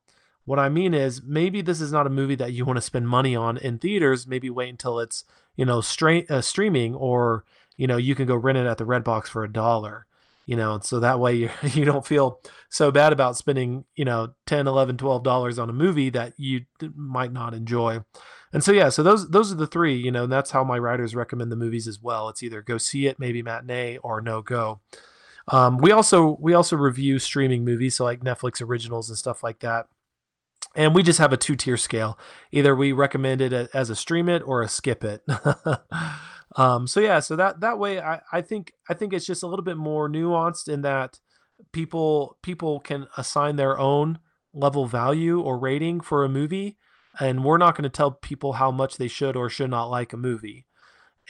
what 0.46 0.58
i 0.58 0.68
mean 0.68 0.94
is 0.94 1.22
maybe 1.22 1.60
this 1.60 1.80
is 1.80 1.92
not 1.92 2.06
a 2.06 2.10
movie 2.10 2.34
that 2.34 2.52
you 2.52 2.64
want 2.64 2.76
to 2.76 2.82
spend 2.82 3.08
money 3.08 3.36
on 3.36 3.56
in 3.58 3.78
theaters 3.78 4.26
maybe 4.26 4.50
wait 4.50 4.70
until 4.70 4.98
it's 4.98 5.24
you 5.54 5.64
know 5.64 5.80
straight 5.80 6.28
uh, 6.28 6.40
streaming 6.40 6.94
or 6.94 7.44
you 7.80 7.86
know, 7.86 7.96
you 7.96 8.14
can 8.14 8.26
go 8.26 8.36
rent 8.36 8.58
it 8.58 8.66
at 8.66 8.76
the 8.76 8.84
Redbox 8.84 9.28
for 9.28 9.42
a 9.42 9.50
dollar, 9.50 10.04
you 10.44 10.54
know, 10.54 10.78
so 10.80 11.00
that 11.00 11.18
way 11.18 11.34
you, 11.34 11.50
you 11.72 11.86
don't 11.86 12.06
feel 12.06 12.38
so 12.68 12.90
bad 12.90 13.10
about 13.10 13.38
spending, 13.38 13.86
you 13.96 14.04
know, 14.04 14.34
10, 14.48 14.66
11, 14.66 14.98
12 14.98 15.22
dollars 15.22 15.58
on 15.58 15.70
a 15.70 15.72
movie 15.72 16.10
that 16.10 16.34
you 16.36 16.66
might 16.94 17.32
not 17.32 17.54
enjoy. 17.54 18.00
And 18.52 18.62
so, 18.62 18.72
yeah, 18.72 18.90
so 18.90 19.02
those, 19.02 19.30
those 19.30 19.50
are 19.50 19.56
the 19.56 19.66
three, 19.66 19.96
you 19.96 20.10
know, 20.10 20.24
and 20.24 20.32
that's 20.32 20.50
how 20.50 20.62
my 20.62 20.78
writers 20.78 21.14
recommend 21.14 21.50
the 21.50 21.56
movies 21.56 21.88
as 21.88 22.02
well. 22.02 22.28
It's 22.28 22.42
either 22.42 22.60
go 22.60 22.76
see 22.76 23.06
it, 23.06 23.18
maybe 23.18 23.42
matinee 23.42 23.96
or 24.02 24.20
no 24.20 24.42
go. 24.42 24.82
Um, 25.52 25.78
we 25.78 25.92
also, 25.92 26.36
we 26.40 26.54
also 26.54 26.76
review 26.76 27.18
streaming 27.18 27.64
movies. 27.64 27.96
So 27.96 28.04
like 28.04 28.20
Netflix 28.20 28.62
originals 28.62 29.08
and 29.08 29.18
stuff 29.18 29.42
like 29.42 29.60
that 29.60 29.86
and 30.76 30.94
we 30.94 31.02
just 31.02 31.18
have 31.18 31.32
a 31.32 31.36
two 31.36 31.56
tier 31.56 31.76
scale. 31.76 32.16
Either 32.52 32.76
we 32.76 32.92
recommend 32.92 33.40
it 33.40 33.52
as 33.74 33.90
a 33.90 33.96
stream 33.96 34.28
it 34.28 34.40
or 34.44 34.62
a 34.62 34.68
skip 34.68 35.02
it. 35.02 35.22
Um, 36.56 36.86
so 36.86 37.00
yeah, 37.00 37.20
so 37.20 37.36
that 37.36 37.60
that 37.60 37.78
way 37.78 38.00
I, 38.00 38.20
I 38.32 38.40
think 38.40 38.72
I 38.88 38.94
think 38.94 39.12
it's 39.12 39.26
just 39.26 39.42
a 39.42 39.46
little 39.46 39.64
bit 39.64 39.76
more 39.76 40.08
nuanced 40.08 40.68
in 40.68 40.82
that 40.82 41.20
people 41.72 42.38
people 42.42 42.80
can 42.80 43.06
assign 43.16 43.56
their 43.56 43.78
own 43.78 44.18
level 44.52 44.86
value 44.86 45.40
or 45.40 45.58
rating 45.58 46.00
for 46.00 46.24
a 46.24 46.28
movie 46.28 46.76
and 47.20 47.44
we're 47.44 47.58
not 47.58 47.76
going 47.76 47.84
to 47.84 47.88
tell 47.88 48.10
people 48.10 48.54
how 48.54 48.70
much 48.70 48.96
they 48.96 49.06
should 49.06 49.36
or 49.36 49.48
should 49.48 49.70
not 49.70 49.90
like 49.90 50.12
a 50.12 50.16
movie 50.16 50.66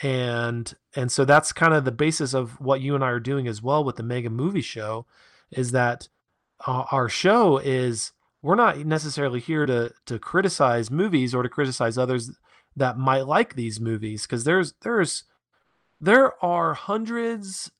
and 0.02 0.75
and 0.97 1.12
so 1.12 1.25
that's 1.25 1.52
kind 1.52 1.75
of 1.75 1.85
the 1.85 1.92
basis 1.92 2.35
of 2.35 2.61
what 2.61 2.80
you 2.80 2.95
and 2.95 3.04
I 3.04 3.09
are 3.09 3.21
doing 3.21 3.47
as 3.47 3.62
well 3.62 3.85
with 3.85 3.97
the 3.97 4.02
mega 4.02 4.30
movie 4.30 4.62
show 4.62 5.07
is 5.50 5.73
that 5.73 6.09
uh, 6.66 6.85
our 6.90 7.09
show 7.09 7.59
is 7.59 8.12
we're 8.42 8.54
not 8.54 8.78
necessarily 8.78 9.40
here 9.40 9.66
to 9.66 9.92
to 10.07 10.19
criticize 10.19 10.90
movies 10.90 11.35
or 11.35 11.42
to 11.42 11.49
criticize 11.49 11.99
others 11.99 12.30
that 12.76 12.99
might 12.99 13.26
like 13.26 13.54
these 13.54 13.80
movies 13.80 14.23
because 14.23 14.45
there's 14.45 14.75
there's 14.83 15.25
there 16.00 16.42
are 16.45 16.75
hundreds 16.75 17.71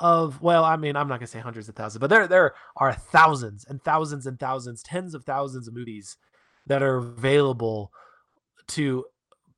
of 0.00 0.42
well 0.42 0.64
i 0.64 0.76
mean 0.76 0.96
i'm 0.96 1.08
not 1.08 1.18
going 1.18 1.26
to 1.26 1.32
say 1.32 1.38
hundreds 1.38 1.68
of 1.68 1.74
thousands 1.74 2.00
but 2.00 2.10
there 2.10 2.26
there 2.28 2.54
are 2.76 2.92
thousands 2.92 3.64
and 3.66 3.82
thousands 3.82 4.26
and 4.26 4.38
thousands 4.38 4.82
tens 4.82 5.14
of 5.14 5.24
thousands 5.24 5.66
of 5.66 5.74
movies 5.74 6.18
that 6.66 6.82
are 6.82 6.98
available 6.98 7.90
to 8.66 9.04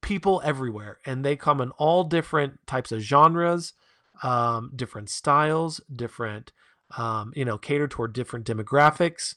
people 0.03 0.41
everywhere 0.45 0.99
and 1.05 1.25
they 1.25 1.37
come 1.37 1.61
in 1.61 1.71
all 1.73 2.05
different 2.05 2.59
types 2.67 2.93
of 2.93 3.01
genres 3.01 3.73
um, 4.23 4.73
different 4.75 5.09
styles 5.09 5.81
different 5.95 6.53
um, 6.97 7.33
you 7.35 7.45
know 7.45 7.59
cater 7.59 7.89
toward 7.89 8.13
different 8.13 8.47
demographics 8.47 9.35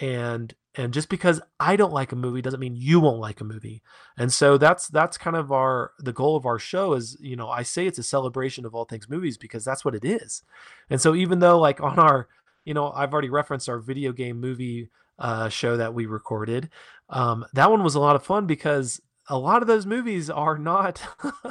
and 0.00 0.54
and 0.74 0.92
just 0.92 1.08
because 1.08 1.40
i 1.60 1.76
don't 1.76 1.92
like 1.92 2.12
a 2.12 2.16
movie 2.16 2.42
doesn't 2.42 2.60
mean 2.60 2.74
you 2.76 2.98
won't 2.98 3.20
like 3.20 3.40
a 3.40 3.44
movie. 3.44 3.82
And 4.16 4.32
so 4.32 4.58
that's 4.58 4.88
that's 4.88 5.16
kind 5.18 5.36
of 5.36 5.52
our 5.52 5.92
the 5.98 6.12
goal 6.12 6.36
of 6.36 6.46
our 6.46 6.58
show 6.58 6.94
is 6.94 7.16
you 7.20 7.36
know 7.36 7.48
i 7.48 7.62
say 7.62 7.86
it's 7.86 7.98
a 7.98 8.02
celebration 8.02 8.64
of 8.64 8.74
all 8.74 8.84
things 8.84 9.08
movies 9.08 9.38
because 9.38 9.64
that's 9.64 9.84
what 9.84 9.94
it 9.94 10.04
is. 10.04 10.42
And 10.90 11.00
so 11.00 11.14
even 11.14 11.38
though 11.38 11.58
like 11.58 11.80
on 11.80 11.98
our 11.98 12.28
you 12.64 12.74
know 12.74 12.90
i've 12.92 13.12
already 13.12 13.30
referenced 13.30 13.68
our 13.68 13.78
video 13.78 14.12
game 14.12 14.40
movie 14.40 14.90
uh, 15.16 15.48
show 15.48 15.76
that 15.76 15.94
we 15.94 16.06
recorded 16.06 16.68
um, 17.08 17.44
that 17.52 17.70
one 17.70 17.84
was 17.84 17.94
a 17.94 18.00
lot 18.00 18.16
of 18.16 18.24
fun 18.24 18.46
because 18.46 19.00
a 19.28 19.38
lot 19.38 19.62
of 19.62 19.68
those 19.68 19.86
movies 19.86 20.28
are 20.28 20.58
not 20.58 21.02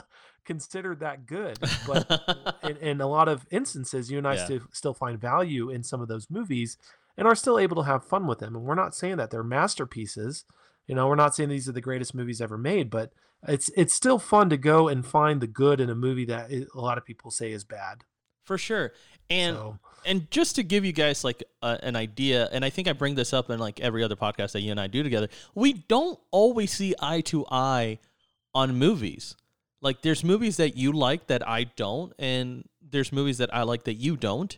considered 0.45 0.99
that 0.99 1.25
good 1.25 1.57
but 1.87 2.57
in, 2.63 2.77
in, 2.77 3.01
a 3.01 3.07
lot 3.07 3.29
of 3.29 3.45
instances 3.49 4.11
you 4.11 4.17
and 4.17 4.27
i 4.27 4.35
yeah. 4.35 4.45
still, 4.45 4.59
still 4.73 4.93
find 4.93 5.19
value 5.19 5.69
in 5.69 5.83
some 5.83 6.01
of 6.01 6.07
those 6.07 6.29
movies 6.29 6.77
and 7.17 7.27
are 7.27 7.35
still 7.35 7.59
able 7.59 7.75
to 7.75 7.83
have 7.83 8.03
fun 8.03 8.27
with 8.27 8.39
them. 8.39 8.55
And 8.55 8.65
we're 8.65 8.75
not 8.75 8.95
saying 8.95 9.17
that 9.17 9.29
they're 9.29 9.43
masterpieces. 9.43 10.45
You 10.87 10.95
know, 10.95 11.07
we're 11.07 11.15
not 11.15 11.35
saying 11.35 11.49
these 11.49 11.69
are 11.69 11.73
the 11.73 11.81
greatest 11.81 12.15
movies 12.15 12.41
ever 12.41 12.57
made, 12.57 12.89
but 12.89 13.11
it's 13.47 13.69
it's 13.75 13.93
still 13.93 14.19
fun 14.19 14.49
to 14.49 14.57
go 14.57 14.87
and 14.87 15.05
find 15.05 15.41
the 15.41 15.47
good 15.47 15.79
in 15.79 15.89
a 15.89 15.95
movie 15.95 16.25
that 16.25 16.51
a 16.51 16.79
lot 16.79 16.97
of 16.97 17.05
people 17.05 17.31
say 17.31 17.51
is 17.51 17.63
bad. 17.63 18.03
For 18.43 18.57
sure. 18.57 18.91
And 19.33 19.57
so. 19.57 19.79
and 20.05 20.29
just 20.31 20.55
to 20.55 20.63
give 20.63 20.85
you 20.85 20.91
guys 20.91 21.23
like 21.23 21.43
a, 21.61 21.79
an 21.83 21.95
idea, 21.95 22.47
and 22.51 22.63
I 22.63 22.69
think 22.69 22.87
I 22.87 22.93
bring 22.93 23.15
this 23.15 23.33
up 23.33 23.49
in 23.49 23.59
like 23.59 23.79
every 23.79 24.03
other 24.03 24.15
podcast 24.15 24.51
that 24.51 24.61
you 24.61 24.71
and 24.71 24.79
I 24.79 24.87
do 24.87 25.03
together. 25.03 25.27
We 25.55 25.73
don't 25.73 26.19
always 26.31 26.71
see 26.71 26.93
eye 26.99 27.21
to 27.21 27.45
eye 27.49 27.99
on 28.53 28.75
movies. 28.75 29.35
Like 29.81 30.01
there's 30.01 30.23
movies 30.23 30.57
that 30.57 30.77
you 30.77 30.93
like 30.93 31.27
that 31.27 31.47
I 31.47 31.65
don't, 31.65 32.13
and 32.19 32.67
there's 32.81 33.11
movies 33.11 33.39
that 33.39 33.53
I 33.53 33.63
like 33.63 33.83
that 33.83 33.95
you 33.95 34.15
don't. 34.15 34.57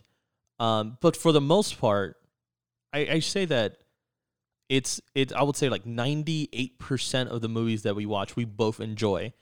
Um, 0.58 0.98
but 1.00 1.16
for 1.16 1.32
the 1.32 1.40
most 1.40 1.80
part, 1.80 2.16
I, 2.92 2.98
I 2.98 3.18
say 3.20 3.44
that 3.46 3.78
it's 4.68 5.00
it's 5.14 5.32
I 5.32 5.42
would 5.42 5.56
say 5.56 5.68
like 5.68 5.86
ninety 5.86 6.48
eight 6.52 6.78
percent 6.78 7.30
of 7.30 7.40
the 7.40 7.48
movies 7.48 7.82
that 7.82 7.96
we 7.96 8.06
watch 8.06 8.36
we 8.36 8.44
both 8.44 8.80
enjoy, 8.80 9.32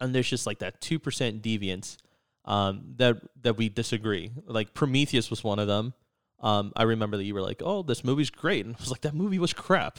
and 0.00 0.14
there's 0.14 0.28
just 0.28 0.46
like 0.46 0.60
that 0.60 0.80
two 0.80 0.98
percent 0.98 1.42
deviance 1.42 1.96
um, 2.44 2.94
that 2.96 3.16
that 3.42 3.56
we 3.56 3.68
disagree. 3.68 4.32
Like 4.46 4.74
Prometheus 4.74 5.30
was 5.30 5.42
one 5.44 5.58
of 5.58 5.66
them. 5.66 5.94
Um, 6.40 6.72
I 6.76 6.82
remember 6.82 7.16
that 7.16 7.24
you 7.24 7.34
were 7.34 7.42
like, 7.42 7.62
"Oh, 7.64 7.82
this 7.82 8.04
movie's 8.04 8.30
great," 8.30 8.64
and 8.66 8.76
I 8.76 8.80
was 8.80 8.90
like, 8.90 9.02
"That 9.02 9.14
movie 9.14 9.38
was 9.38 9.52
crap." 9.52 9.98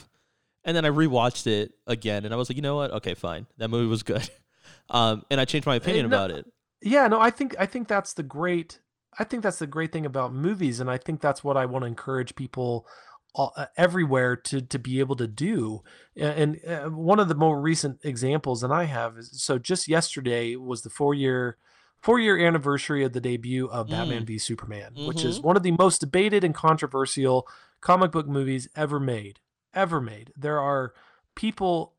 And 0.63 0.75
then 0.75 0.86
I 0.86 0.89
rewatched 0.89 1.47
it 1.47 1.73
again, 1.86 2.25
and 2.25 2.34
I 2.34 2.38
was 2.38 2.49
like, 2.49 2.55
"You 2.55 2.62
know 2.62 2.75
what? 2.75 2.91
Okay, 2.91 3.13
fine. 3.13 3.47
That 3.58 3.69
movie 3.69 3.88
was 3.88 4.03
good." 4.03 4.29
um, 4.89 5.23
and 5.29 5.39
I 5.39 5.45
changed 5.45 5.67
my 5.67 5.75
opinion 5.75 6.10
no, 6.10 6.15
about 6.15 6.31
it. 6.31 6.45
Yeah, 6.81 7.08
no, 7.08 7.19
I 7.19 7.29
think 7.29 7.55
I 7.60 7.65
think 7.65 7.88
that's 7.88 8.13
the 8.13 8.23
great 8.23 8.79
I 9.17 9.23
think 9.23 9.43
that's 9.43 9.60
the 9.60 9.67
great 9.67 9.91
thing 9.91 10.05
about 10.05 10.34
movies, 10.34 10.79
and 10.79 10.89
I 10.89 10.97
think 10.97 11.21
that's 11.21 11.43
what 11.43 11.58
I 11.58 11.65
want 11.65 11.84
to 11.84 11.88
encourage 11.88 12.36
people 12.36 12.86
all, 13.34 13.53
uh, 13.55 13.67
everywhere 13.77 14.36
to 14.36 14.62
to 14.62 14.79
be 14.79 14.99
able 14.99 15.15
to 15.17 15.27
do. 15.27 15.84
And, 16.15 16.58
and 16.65 16.65
uh, 16.67 16.89
one 16.89 17.19
of 17.19 17.27
the 17.27 17.36
more 17.36 17.60
recent 17.60 17.99
examples 18.03 18.62
that 18.62 18.71
I 18.71 18.86
have 18.86 19.17
is 19.17 19.41
so 19.41 19.58
just 19.58 19.88
yesterday 19.88 20.55
was 20.55 20.81
the 20.81 20.89
four 20.89 21.13
year 21.13 21.58
four 22.05 22.19
year 22.19 22.37
anniversary 22.37 23.03
of 23.03 23.13
the 23.13 23.19
debut 23.19 23.67
of 23.67 23.89
Batman 23.89 24.21
mm. 24.21 24.27
v 24.27 24.37
Superman, 24.37 24.91
mm-hmm. 24.93 25.07
which 25.07 25.25
is 25.25 25.39
mm-hmm. 25.39 25.47
one 25.47 25.57
of 25.57 25.63
the 25.63 25.71
most 25.71 25.97
debated 26.01 26.43
and 26.43 26.53
controversial 26.53 27.47
comic 27.81 28.11
book 28.11 28.27
movies 28.27 28.67
ever 28.75 28.99
made. 28.99 29.39
Ever 29.73 29.99
made. 29.99 30.31
There 30.37 30.59
are 30.59 30.93
people 31.33 31.95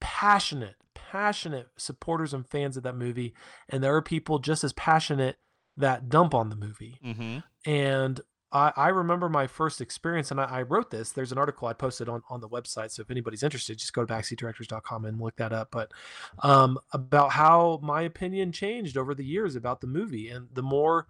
passionate, 0.00 0.76
passionate 0.94 1.68
supporters 1.76 2.32
and 2.32 2.48
fans 2.48 2.78
of 2.78 2.82
that 2.84 2.96
movie, 2.96 3.34
and 3.68 3.84
there 3.84 3.94
are 3.94 4.00
people 4.00 4.38
just 4.38 4.64
as 4.64 4.72
passionate 4.72 5.36
that 5.76 6.08
dump 6.08 6.34
on 6.34 6.48
the 6.48 6.56
movie. 6.56 6.98
Mm-hmm. 7.04 7.70
And 7.70 8.22
I, 8.52 8.72
I, 8.76 8.88
remember 8.88 9.28
my 9.28 9.46
first 9.46 9.80
experience, 9.80 10.30
and 10.30 10.40
I, 10.40 10.44
I, 10.44 10.62
wrote 10.62 10.90
this. 10.90 11.12
There's 11.12 11.30
an 11.30 11.38
article 11.38 11.68
I 11.68 11.72
posted 11.72 12.08
on, 12.08 12.22
on 12.28 12.40
the 12.40 12.48
website. 12.48 12.90
So 12.90 13.02
if 13.02 13.10
anybody's 13.10 13.42
interested, 13.42 13.78
just 13.78 13.92
go 13.92 14.04
to 14.04 14.12
backseatdirectors.com 14.12 15.04
and 15.04 15.20
look 15.20 15.36
that 15.36 15.52
up. 15.52 15.68
But 15.70 15.92
um, 16.40 16.78
about 16.92 17.32
how 17.32 17.78
my 17.82 18.02
opinion 18.02 18.50
changed 18.50 18.96
over 18.96 19.14
the 19.14 19.24
years 19.24 19.54
about 19.54 19.80
the 19.80 19.86
movie. 19.86 20.28
And 20.28 20.48
the 20.52 20.62
more 20.62 21.06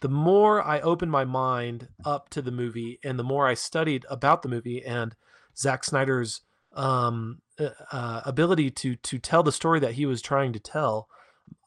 the 0.00 0.08
more 0.08 0.62
I 0.66 0.80
opened 0.80 1.12
my 1.12 1.24
mind 1.24 1.88
up 2.04 2.30
to 2.30 2.42
the 2.42 2.50
movie 2.50 2.98
and 3.04 3.18
the 3.18 3.24
more 3.24 3.46
I 3.46 3.54
studied 3.54 4.06
about 4.08 4.42
the 4.42 4.48
movie 4.48 4.82
and 4.84 5.14
Zack 5.56 5.84
Snyder's 5.84 6.40
um, 6.72 7.42
uh, 7.58 7.70
uh 7.92 8.22
ability 8.24 8.70
to 8.70 8.96
to 8.96 9.18
tell 9.18 9.42
the 9.42 9.52
story 9.52 9.80
that 9.80 9.94
he 9.94 10.06
was 10.06 10.22
trying 10.22 10.52
to 10.52 10.60
tell, 10.60 11.08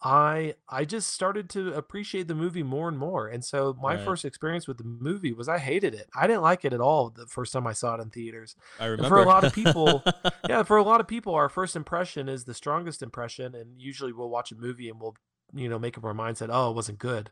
I 0.01 0.55
I 0.67 0.83
just 0.83 1.13
started 1.13 1.49
to 1.51 1.73
appreciate 1.73 2.27
the 2.27 2.35
movie 2.35 2.63
more 2.63 2.89
and 2.89 2.97
more. 2.97 3.27
And 3.27 3.43
so 3.43 3.75
my 3.81 3.95
right. 3.95 4.03
first 4.03 4.25
experience 4.25 4.67
with 4.67 4.77
the 4.77 4.83
movie 4.83 5.31
was 5.31 5.47
I 5.47 5.59
hated 5.59 5.93
it. 5.93 6.09
I 6.15 6.27
didn't 6.27 6.41
like 6.41 6.65
it 6.65 6.73
at 6.73 6.81
all 6.81 7.09
the 7.09 7.25
first 7.25 7.53
time 7.53 7.65
I 7.65 7.73
saw 7.73 7.95
it 7.95 8.01
in 8.01 8.09
theaters. 8.09 8.55
I 8.79 8.85
remember. 8.85 9.03
And 9.03 9.09
for 9.09 9.21
a 9.21 9.25
lot 9.25 9.45
of 9.45 9.53
people, 9.53 10.03
yeah, 10.49 10.63
for 10.63 10.77
a 10.77 10.83
lot 10.83 10.99
of 10.99 11.07
people, 11.07 11.33
our 11.33 11.49
first 11.49 11.75
impression 11.75 12.27
is 12.27 12.43
the 12.43 12.53
strongest 12.53 13.01
impression, 13.01 13.55
and 13.55 13.81
usually 13.81 14.11
we'll 14.11 14.29
watch 14.29 14.51
a 14.51 14.55
movie 14.55 14.89
and 14.89 14.99
we'll 14.99 15.15
you 15.53 15.69
know 15.69 15.79
make 15.79 15.97
up 15.97 16.03
our 16.03 16.13
minds 16.13 16.39
that 16.39 16.49
oh 16.51 16.71
it 16.71 16.75
wasn't 16.75 16.97
good 16.97 17.29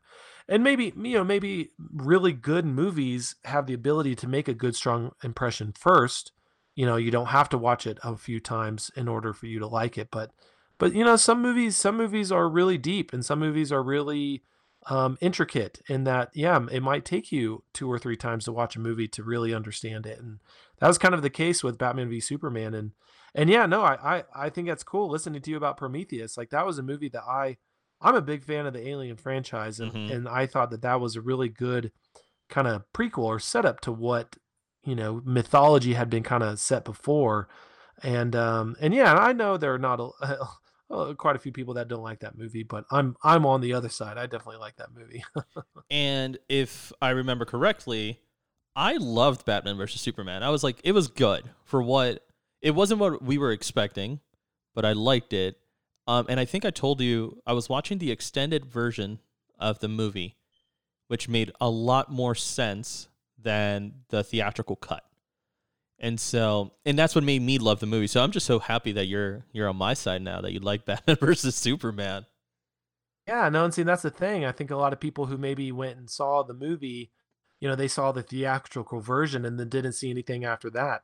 and 0.48 0.64
maybe 0.64 0.94
you 0.96 1.18
know 1.18 1.24
maybe 1.24 1.72
really 1.92 2.34
good 2.34 2.66
movies 2.66 3.36
have 3.46 3.66
the 3.66 3.74
ability 3.74 4.16
to 4.16 4.28
make 4.28 4.48
a 4.48 4.54
good 4.54 4.76
strong 4.76 5.12
impression 5.24 5.74
first 5.76 6.32
you 6.76 6.86
know 6.86 6.98
you 6.98 7.10
don't 7.10 7.28
have 7.28 7.50
to 7.50 7.58
watch 7.58 7.88
it 7.88 7.98
a 8.04 8.16
few 8.16 8.40
times 8.40 8.92
in 8.96 9.08
order 9.08 9.34
for 9.34 9.48
you 9.48 9.58
to 9.58 9.66
like 9.66 9.98
it 9.98 10.10
but 10.12 10.32
but 10.82 10.96
you 10.96 11.06
know, 11.06 11.15
some 11.15 11.41
movies, 11.44 11.78
some 11.78 11.96
movies 11.96 12.32
are 12.32 12.50
really 12.50 12.78
deep, 12.78 13.13
and 13.13 13.24
some 13.24 13.38
movies 13.39 13.72
are 13.72 13.84
really 13.84 14.44
um, 14.88 15.15
intricate. 15.22 15.80
In 15.88 16.06
that, 16.06 16.32
yeah, 16.34 16.60
it 16.72 16.82
might 16.82 17.06
take 17.06 17.32
you 17.32 17.63
two 17.72 17.88
or 17.89 18.00
three 18.00 18.17
times 18.17 18.46
to 18.46 18.52
watch 18.52 18.76
a 18.76 18.80
movie 18.80 19.08
to 19.10 19.22
really 19.24 19.54
understand 19.54 20.08
it. 20.08 20.17
And 20.20 20.39
that 20.80 20.88
was 20.88 20.98
kind 20.98 21.13
of 21.13 21.22
the 21.22 21.30
case 21.30 21.63
with 21.63 21.78
Batman 21.78 22.10
v 22.10 22.20
Superman. 22.20 22.74
And 22.74 22.91
and 23.36 23.48
yeah, 23.48 23.67
no, 23.67 23.84
I 23.84 24.17
I, 24.17 24.24
I 24.36 24.50
think 24.50 24.67
that's 24.67 24.84
cool 24.84 25.08
listening 25.08 25.44
to 25.44 25.52
you 25.52 25.58
about 25.58 25.78
Prometheus. 25.78 26.36
Like 26.36 26.50
that 26.50 26.65
was 26.65 26.80
a 26.80 26.84
movie 26.84 27.10
that 27.10 27.24
I 27.24 27.58
I'm 28.02 28.15
a 28.15 28.22
big 28.22 28.44
fan 28.44 28.65
of 28.65 28.74
the 28.74 28.88
Alien 28.88 29.17
franchise, 29.17 29.80
and 29.80 29.91
Mhm. 29.94 30.12
and 30.12 30.28
I 30.28 30.48
thought 30.48 30.72
that 30.72 30.82
that 30.82 31.00
was 31.00 31.15
a 31.15 31.22
really 31.22 31.48
good 31.50 31.91
kind 32.50 32.67
of 32.67 32.84
prequel 32.91 33.26
or 33.26 33.39
setup 33.39 33.82
to 33.82 33.91
what 33.91 34.36
you 34.84 34.96
know 34.96 35.22
mythology 35.24 35.94
had 35.94 36.10
been 36.10 36.24
kind 36.24 36.41
of 36.41 36.58
set 36.60 36.84
before, 36.86 37.48
and 38.02 38.36
um 38.36 38.76
and 38.82 38.96
yeah, 38.96 39.13
I 39.13 39.32
know 39.32 39.58
there 39.58 39.76
are 39.76 39.78
not 39.78 40.00
a, 40.00 40.10
uh, 40.91 41.13
quite 41.13 41.36
a 41.36 41.39
few 41.39 41.51
people 41.51 41.75
that 41.75 41.88
don't 41.88 42.04
like 42.04 42.19
that 42.19 42.38
movie, 42.38 42.63
but 42.63 42.86
I'm 42.91 43.15
I'm 43.23 43.45
on 43.45 43.62
the 43.62 43.73
other 43.73 43.89
side. 43.89 44.17
I 44.17 44.25
definitely 44.25 44.58
like 44.58 44.77
that 44.77 44.89
movie. 44.93 45.23
And 45.89 46.38
if 46.47 46.93
I 47.01 47.10
remember 47.10 47.43
correctly, 47.43 48.21
I 48.77 48.95
loved 48.95 49.45
Batman 49.45 49.75
versus 49.75 49.99
Superman. 49.99 50.41
I 50.41 50.49
was 50.49 50.63
like, 50.63 50.80
it 50.86 50.93
was 50.93 51.10
good 51.10 51.49
for 51.65 51.82
what 51.82 52.25
it 52.62 52.71
wasn't 52.71 53.01
what 53.01 53.21
we 53.21 53.38
were 53.38 53.51
expecting, 53.51 54.21
but 54.73 54.86
I 54.86 54.93
liked 54.93 55.34
it. 55.34 55.58
Um, 56.08 56.27
and 56.30 56.39
I 56.39 56.45
think 56.45 56.63
I 56.63 56.69
told 56.69 57.01
you 57.01 57.41
I 57.45 57.54
was 57.54 57.67
watching 57.67 57.97
the 57.97 58.12
extended 58.12 58.65
version 58.65 59.19
of 59.60 59.80
the 59.80 59.89
movie, 59.89 60.38
which 61.08 61.27
made 61.27 61.51
a 61.60 61.69
lot 61.69 62.12
more 62.12 62.36
sense 62.36 63.10
than 63.38 63.93
the 64.10 64.23
theatrical 64.23 64.77
cut. 64.77 65.04
And 66.04 66.20
so, 66.20 66.74
and 66.84 66.98
that's 66.98 67.14
what 67.14 67.24
made 67.24 67.44
me 67.44 67.60
love 67.60 67.80
the 67.80 67.86
movie. 67.86 68.08
So 68.08 68.24
I'm 68.24 68.32
just 68.32 68.48
so 68.48 68.58
happy 68.60 68.92
that 68.94 69.06
you're 69.06 69.46
you're 69.54 69.70
on 69.70 69.76
my 69.78 69.94
side 69.94 70.22
now 70.24 70.42
that 70.42 70.52
you 70.52 70.60
like 70.60 70.84
Batman 70.86 71.16
versus 71.18 71.56
Superman. 71.56 72.26
Yeah, 73.28 73.50
no, 73.50 73.64
and 73.64 73.74
see 73.74 73.84
that's 73.84 74.02
the 74.02 74.10
thing. 74.10 74.44
I 74.44 74.52
think 74.52 74.72
a 74.72 74.76
lot 74.76 74.94
of 74.94 75.00
people 75.00 75.28
who 75.28 75.38
maybe 75.38 75.72
went 75.72 75.98
and 75.98 76.10
saw 76.10 76.42
the 76.42 76.56
movie, 76.56 77.12
you 77.60 77.70
know, 77.70 77.76
they 77.76 77.88
saw 77.88 78.12
the 78.12 78.24
theatrical 78.24 79.00
version 79.00 79.46
and 79.46 79.60
then 79.60 79.70
didn't 79.70 79.94
see 79.94 80.10
anything 80.10 80.44
after 80.44 80.72
that. 80.72 81.04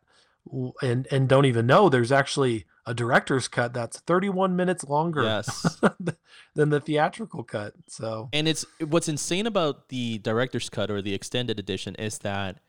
And 0.82 1.08
and 1.12 1.30
don't 1.30 1.46
even 1.46 1.68
know 1.68 1.90
there's 1.90 2.12
actually 2.12 2.66
a 2.86 2.94
director's 2.94 3.48
cut 3.50 3.74
that's 3.74 4.00
31 4.00 4.56
minutes 4.56 4.84
longer 4.86 5.22
Yes. 5.24 5.80
than 6.56 6.70
the 6.70 6.80
theatrical 6.80 7.44
cut. 7.44 7.74
So, 7.88 8.30
And 8.34 8.48
it's 8.48 8.66
what's 8.80 9.10
insane 9.10 9.46
about 9.46 9.90
the 9.90 10.18
director's 10.20 10.70
cut 10.70 10.90
or 10.90 11.02
the 11.02 11.14
extended 11.14 11.60
edition 11.60 11.96
is 11.96 12.18
that 12.20 12.62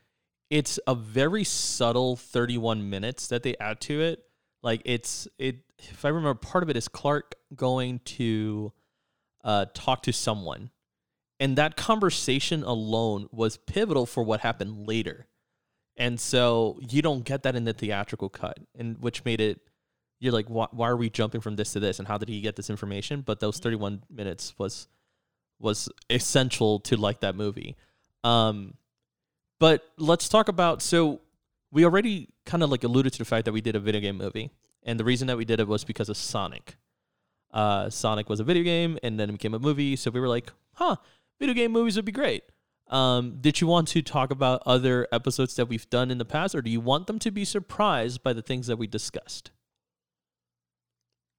it's 0.49 0.79
a 0.87 0.95
very 0.95 1.43
subtle 1.43 2.15
31 2.15 2.89
minutes 2.89 3.27
that 3.27 3.43
they 3.43 3.55
add 3.59 3.79
to 3.81 4.01
it. 4.01 4.23
Like 4.61 4.81
it's 4.85 5.27
it 5.37 5.59
if 5.77 6.03
I 6.03 6.09
remember 6.09 6.33
part 6.35 6.63
of 6.63 6.69
it 6.69 6.77
is 6.77 6.87
Clark 6.87 7.35
going 7.55 7.99
to 7.99 8.73
uh 9.43 9.65
talk 9.73 10.03
to 10.03 10.13
someone. 10.13 10.71
And 11.39 11.57
that 11.57 11.77
conversation 11.77 12.63
alone 12.63 13.29
was 13.31 13.55
pivotal 13.55 14.05
for 14.05 14.23
what 14.23 14.41
happened 14.41 14.87
later. 14.87 15.27
And 15.95 16.19
so 16.19 16.79
you 16.89 17.01
don't 17.01 17.23
get 17.23 17.43
that 17.43 17.55
in 17.55 17.63
the 17.63 17.73
theatrical 17.73 18.29
cut, 18.29 18.57
and 18.77 18.97
which 18.99 19.23
made 19.23 19.39
it 19.39 19.61
you're 20.19 20.33
like 20.33 20.47
why, 20.49 20.67
why 20.71 20.89
are 20.89 20.97
we 20.97 21.09
jumping 21.09 21.41
from 21.41 21.55
this 21.55 21.73
to 21.73 21.79
this 21.79 21.99
and 21.99 22.07
how 22.07 22.17
did 22.17 22.27
he 22.27 22.41
get 22.41 22.55
this 22.55 22.69
information? 22.69 23.21
But 23.21 23.39
those 23.39 23.59
31 23.59 24.03
minutes 24.09 24.53
was 24.57 24.87
was 25.59 25.89
essential 26.09 26.79
to 26.79 26.97
like 26.97 27.19
that 27.19 27.35
movie. 27.35 27.75
Um, 28.23 28.73
but 29.59 29.89
let's 29.97 30.29
talk 30.29 30.47
about 30.47 30.81
so 30.81 31.21
we 31.71 31.85
already 31.85 32.29
kind 32.45 32.63
of 32.63 32.71
like 32.71 32.83
alluded 32.83 33.13
to 33.13 33.19
the 33.19 33.25
fact 33.25 33.45
that 33.45 33.51
we 33.51 33.61
did 33.61 33.75
a 33.75 33.79
video 33.79 34.01
game 34.01 34.17
movie, 34.17 34.51
and 34.83 34.99
the 34.99 35.03
reason 35.03 35.27
that 35.27 35.37
we 35.37 35.45
did 35.45 35.59
it 35.59 35.67
was 35.67 35.83
because 35.83 36.09
of 36.09 36.17
Sonic. 36.17 36.77
Uh, 37.51 37.89
Sonic 37.89 38.29
was 38.29 38.39
a 38.39 38.43
video 38.43 38.63
game, 38.63 38.97
and 39.03 39.19
then 39.19 39.29
it 39.29 39.33
became 39.33 39.53
a 39.53 39.59
movie. 39.59 39.95
So 39.95 40.11
we 40.11 40.19
were 40.19 40.27
like, 40.27 40.51
huh, 40.73 40.95
video 41.39 41.53
game 41.53 41.71
movies 41.71 41.95
would 41.95 42.05
be 42.05 42.11
great. 42.11 42.43
Um, 42.87 43.37
did 43.39 43.61
you 43.61 43.67
want 43.67 43.87
to 43.89 44.01
talk 44.01 44.31
about 44.31 44.63
other 44.65 45.07
episodes 45.11 45.55
that 45.55 45.67
we've 45.67 45.89
done 45.89 46.09
in 46.09 46.17
the 46.17 46.25
past, 46.25 46.55
or 46.55 46.61
do 46.61 46.71
you 46.71 46.79
want 46.79 47.07
them 47.07 47.19
to 47.19 47.31
be 47.31 47.45
surprised 47.45 48.23
by 48.23 48.33
the 48.33 48.41
things 48.41 48.67
that 48.67 48.77
we 48.77 48.87
discussed? 48.87 49.51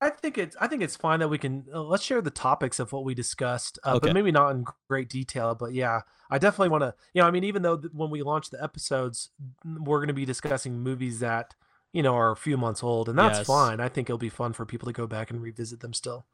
I 0.02 0.08
think 0.10 0.38
it's 0.38 0.56
I 0.60 0.66
think 0.66 0.82
it's 0.82 0.96
fine 0.96 1.20
that 1.20 1.28
we 1.28 1.36
can 1.36 1.66
uh, 1.72 1.82
let's 1.82 2.02
share 2.02 2.22
the 2.22 2.30
topics 2.30 2.78
of 2.78 2.92
what 2.92 3.04
we 3.04 3.14
discussed, 3.14 3.78
uh, 3.84 3.96
Okay. 3.96 4.00
but 4.00 4.12
maybe 4.14 4.32
not 4.32 4.50
in 4.50 4.64
great 4.88 5.10
detail. 5.10 5.54
But 5.54 5.74
yeah, 5.74 6.00
I 6.30 6.38
definitely 6.38 6.70
want 6.70 6.82
to. 6.82 6.94
You 7.12 7.20
know, 7.22 7.28
I 7.28 7.30
mean, 7.30 7.44
even 7.44 7.62
though 7.62 7.76
th- 7.76 7.92
when 7.92 8.08
we 8.10 8.22
launch 8.22 8.48
the 8.50 8.62
episodes, 8.62 9.28
we're 9.64 9.98
going 9.98 10.08
to 10.08 10.14
be 10.14 10.24
discussing 10.24 10.80
movies 10.80 11.20
that 11.20 11.54
you 11.92 12.02
know 12.02 12.14
are 12.14 12.30
a 12.32 12.36
few 12.36 12.56
months 12.56 12.82
old, 12.82 13.10
and 13.10 13.18
that's 13.18 13.38
Yes. 13.38 13.46
fine. 13.46 13.78
I 13.80 13.88
think 13.90 14.08
it'll 14.08 14.16
be 14.18 14.30
fun 14.30 14.54
for 14.54 14.64
people 14.64 14.86
to 14.86 14.92
go 14.92 15.06
back 15.06 15.30
and 15.30 15.42
revisit 15.42 15.80
them 15.80 15.92
still. 15.92 16.26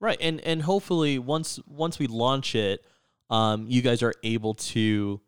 Right, 0.00 0.18
and 0.20 0.40
and 0.40 0.62
hopefully 0.62 1.18
once 1.18 1.60
once 1.66 1.98
we 1.98 2.06
launch 2.06 2.54
it, 2.54 2.82
um, 3.28 3.66
you 3.68 3.82
guys 3.82 4.02
are 4.02 4.14
able 4.22 4.54
to 4.54 5.20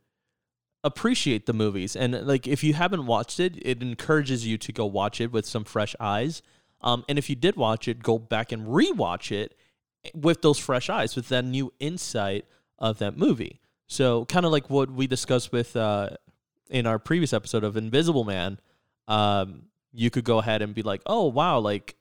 appreciate 0.85 1.46
the 1.46 1.52
movies, 1.52 1.94
and 1.94 2.26
like 2.26 2.46
if 2.48 2.64
you 2.64 2.72
haven't 2.74 3.07
watched 3.07 3.38
it, 3.38 3.57
it 3.61 3.83
encourages 3.83 4.46
you 4.46 4.59
to 4.59 4.72
go 4.72 4.87
watch 4.87 5.20
it 5.20 5.31
with 5.31 5.46
some 5.46 5.64
fresh 5.64 5.94
eyes. 6.00 6.42
Um, 6.83 7.05
and 7.09 7.18
if 7.18 7.31
you 7.31 7.37
did 7.37 7.57
watch 7.57 7.88
it, 7.88 8.03
go 8.03 8.18
back 8.18 8.53
and 8.53 8.66
rewatch 8.66 9.31
it 9.31 9.57
with 10.14 10.42
those 10.42 10.59
fresh 10.59 10.90
eyes, 10.90 11.14
with 11.14 11.29
that 11.29 11.45
new 11.45 11.73
insight 11.79 12.45
of 12.79 12.99
that 12.99 13.16
movie. 13.16 13.61
So 13.87 14.25
kind 14.25 14.45
of 14.45 14.53
like 14.53 14.68
what 14.68 14.90
we 14.90 15.07
discussed 15.07 15.53
with 15.53 15.77
uh, 15.77 16.11
in 16.71 16.87
our 16.87 16.99
previous 16.99 17.33
episode 17.33 17.64
of 17.64 17.77
Invisible 17.77 18.25
Man. 18.25 18.59
Um, 19.07 19.64
you 19.92 20.11
could 20.11 20.25
go 20.25 20.38
ahead 20.38 20.62
and 20.62 20.75
be 20.75 20.83
like, 20.83 21.03
oh 21.07 21.27
wow, 21.27 21.59
like 21.59 21.97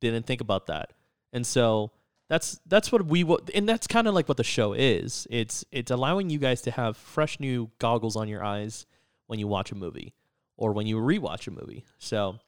didn't 0.00 0.26
think 0.26 0.40
about 0.40 0.66
that. 0.66 0.92
And 1.32 1.46
so 1.46 1.92
that's 2.28 2.60
that's 2.66 2.92
what 2.92 3.06
we 3.06 3.24
wa- 3.24 3.40
and 3.54 3.68
that's 3.68 3.86
kind 3.86 4.06
of 4.06 4.14
like 4.14 4.28
what 4.28 4.36
the 4.36 4.44
show 4.44 4.74
is. 4.74 5.26
It's 5.30 5.64
it's 5.72 5.90
allowing 5.90 6.30
you 6.30 6.38
guys 6.38 6.60
to 6.62 6.70
have 6.70 6.96
fresh 6.96 7.40
new 7.40 7.70
goggles 7.78 8.16
on 8.16 8.28
your 8.28 8.44
eyes 8.44 8.86
when 9.26 9.38
you 9.38 9.46
watch 9.48 9.72
a 9.72 9.74
movie 9.74 10.14
or 10.56 10.72
when 10.72 10.86
you 10.86 10.96
rewatch 10.98 11.46
a 11.48 11.50
movie. 11.50 11.84
So, 11.98 12.38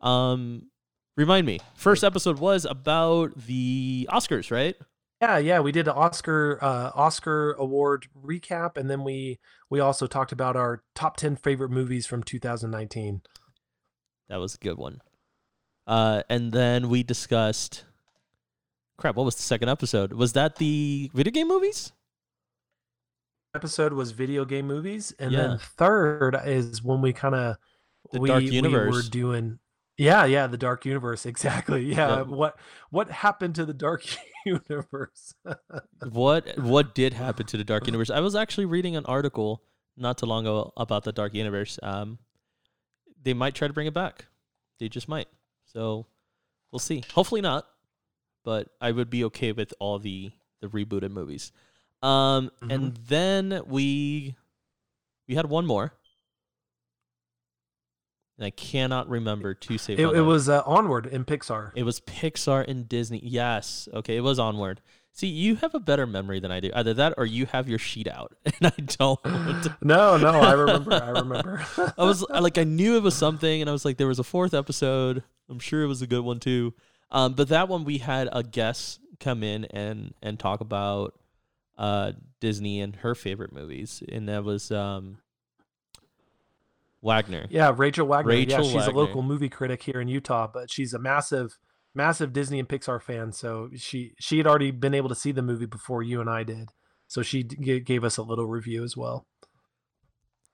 um 0.00 0.66
remind 1.16 1.46
me. 1.46 1.60
First 1.74 2.04
episode 2.04 2.38
was 2.38 2.64
about 2.64 3.36
the 3.46 4.08
Oscars, 4.10 4.50
right? 4.50 4.76
Yeah, 5.20 5.38
yeah, 5.38 5.60
we 5.60 5.72
did 5.72 5.88
an 5.88 5.94
Oscar 5.94 6.58
uh, 6.62 6.90
Oscar 6.94 7.52
award 7.52 8.08
recap, 8.20 8.76
and 8.76 8.90
then 8.90 9.04
we 9.04 9.38
we 9.70 9.80
also 9.80 10.06
talked 10.06 10.32
about 10.32 10.56
our 10.56 10.82
top 10.94 11.16
ten 11.16 11.36
favorite 11.36 11.70
movies 11.70 12.06
from 12.06 12.22
2019. 12.22 13.22
That 14.28 14.36
was 14.36 14.54
a 14.54 14.58
good 14.58 14.76
one. 14.78 15.00
Uh 15.86 16.22
and 16.30 16.52
then 16.52 16.88
we 16.88 17.02
discussed 17.02 17.84
Crap, 18.96 19.16
what 19.16 19.24
was 19.24 19.36
the 19.36 19.42
second 19.42 19.68
episode? 19.68 20.12
Was 20.12 20.32
that 20.34 20.56
the 20.56 21.10
video 21.14 21.30
game 21.30 21.48
movies? 21.48 21.92
Episode 23.54 23.92
was 23.92 24.10
video 24.12 24.44
game 24.44 24.66
movies, 24.66 25.14
and 25.18 25.32
Yeah. 25.32 25.48
then 25.48 25.58
third 25.58 26.36
is 26.44 26.82
when 26.82 27.00
we 27.00 27.12
kind 27.12 27.34
of 27.34 27.56
The 28.12 28.20
we, 28.20 28.30
we 28.60 28.60
were 28.76 29.02
doing 29.02 29.58
yeah 29.96 30.24
yeah 30.24 30.46
the 30.46 30.56
dark 30.56 30.84
universe 30.84 31.24
exactly 31.26 31.84
yeah 31.84 32.08
Yeah. 32.16 32.22
what 32.22 32.58
what 32.90 33.10
happened 33.10 33.54
to 33.56 33.64
the 33.64 33.74
dark 33.74 34.04
universe? 34.46 35.34
What 36.10 36.58
what 36.58 36.94
did 36.94 37.14
happen 37.14 37.46
to 37.46 37.56
the 37.56 37.64
dark 37.64 37.86
universe? 37.90 38.10
I 38.10 38.20
was 38.20 38.34
actually 38.34 38.66
reading 38.66 38.96
an 38.96 39.04
article 39.06 39.62
not 39.96 40.18
too 40.18 40.26
long 40.26 40.44
ago 40.46 40.72
about 40.76 41.04
the 41.04 41.12
dark 41.12 41.34
universe 41.34 41.78
um 41.82 42.18
they 43.22 43.32
might 43.34 43.54
try 43.54 43.68
to 43.68 43.72
bring 43.74 43.86
it 43.86 43.94
back. 43.94 44.26
They 44.78 44.88
just 44.88 45.08
might. 45.08 45.28
So 45.64 46.06
we'll 46.70 46.78
see. 46.80 47.02
Hopefully 47.14 47.40
not 47.40 47.66
but 48.44 48.68
i 48.78 48.92
would 48.92 49.08
be 49.08 49.24
okay 49.24 49.52
with 49.52 49.72
all 49.80 49.98
the 49.98 50.30
the 50.60 50.68
rebooted 50.68 51.10
movies. 51.10 51.52
Um 52.02 52.50
and 52.68 52.94
then 53.08 53.62
we 53.66 54.34
we 55.28 55.34
had 55.36 55.46
one 55.46 55.64
more 55.66 55.94
and 58.36 58.44
i 58.44 58.50
cannot 58.50 59.08
remember 59.08 59.54
to 59.54 59.78
save 59.78 59.98
it, 59.98 60.06
it 60.06 60.20
was 60.20 60.48
uh, 60.48 60.62
onward 60.66 61.06
in 61.06 61.24
pixar 61.24 61.70
It 61.74 61.82
was 61.84 62.00
Pixar 62.00 62.66
and 62.68 62.88
Disney. 62.88 63.20
Yes. 63.22 63.88
Okay, 63.92 64.16
it 64.16 64.20
was 64.20 64.38
Onward. 64.38 64.80
See, 65.12 65.28
you 65.28 65.54
have 65.56 65.76
a 65.76 65.80
better 65.80 66.08
memory 66.08 66.40
than 66.40 66.50
I 66.50 66.58
do. 66.58 66.72
Either 66.74 66.92
that 66.94 67.14
or 67.16 67.24
you 67.24 67.46
have 67.46 67.68
your 67.68 67.78
sheet 67.78 68.08
out 68.08 68.34
and 68.44 68.66
I 68.66 68.80
don't. 68.98 69.20
no 69.82 70.16
no 70.16 70.40
i 70.40 70.52
remember 70.52 70.92
i 70.94 71.10
remember 71.10 71.64
I 71.96 72.04
was 72.04 72.24
like 72.28 72.58
I 72.58 72.64
knew 72.64 72.96
it 72.96 73.02
was 73.04 73.14
something 73.14 73.60
and 73.60 73.70
I 73.70 73.72
was 73.72 73.84
like 73.84 73.96
there 73.96 74.08
was 74.08 74.18
a 74.18 74.24
fourth 74.24 74.54
episode. 74.54 75.22
I'm 75.48 75.60
sure 75.60 75.82
it 75.84 75.86
was 75.86 76.02
a 76.02 76.06
good 76.08 76.24
one 76.24 76.40
too. 76.40 76.74
Um 77.12 77.34
but 77.34 77.48
that 77.48 77.68
one 77.68 77.84
we 77.84 77.98
had 77.98 78.28
a 78.32 78.42
guest 78.42 78.98
come 79.20 79.44
in 79.44 79.66
and 79.66 80.14
and 80.20 80.38
talk 80.38 80.60
about 80.60 81.14
uh 81.78 82.12
Disney 82.40 82.80
and 82.80 82.96
her 82.96 83.14
favorite 83.14 83.52
movies 83.52 84.02
and 84.10 84.28
that 84.28 84.42
was 84.42 84.70
um 84.72 85.18
Wagner. 87.04 87.46
yeah 87.50 87.72
rachel 87.76 88.06
wagner 88.06 88.32
yeah 88.32 88.60
she's 88.62 88.74
Wagner. 88.74 88.92
a 88.92 88.96
local 88.96 89.22
movie 89.22 89.48
critic 89.48 89.82
here 89.82 90.00
in 90.00 90.08
utah 90.08 90.48
but 90.52 90.70
she's 90.70 90.92
a 90.94 90.98
massive 90.98 91.56
massive 91.94 92.32
disney 92.32 92.58
and 92.58 92.68
pixar 92.68 93.00
fan 93.00 93.30
so 93.30 93.68
she 93.76 94.14
she 94.18 94.38
had 94.38 94.46
already 94.46 94.70
been 94.72 94.94
able 94.94 95.08
to 95.08 95.14
see 95.14 95.30
the 95.30 95.42
movie 95.42 95.66
before 95.66 96.02
you 96.02 96.20
and 96.20 96.28
i 96.30 96.42
did 96.42 96.70
so 97.06 97.22
she 97.22 97.44
g- 97.44 97.78
gave 97.80 98.02
us 98.02 98.16
a 98.16 98.22
little 98.22 98.46
review 98.46 98.82
as 98.82 98.96
well 98.96 99.26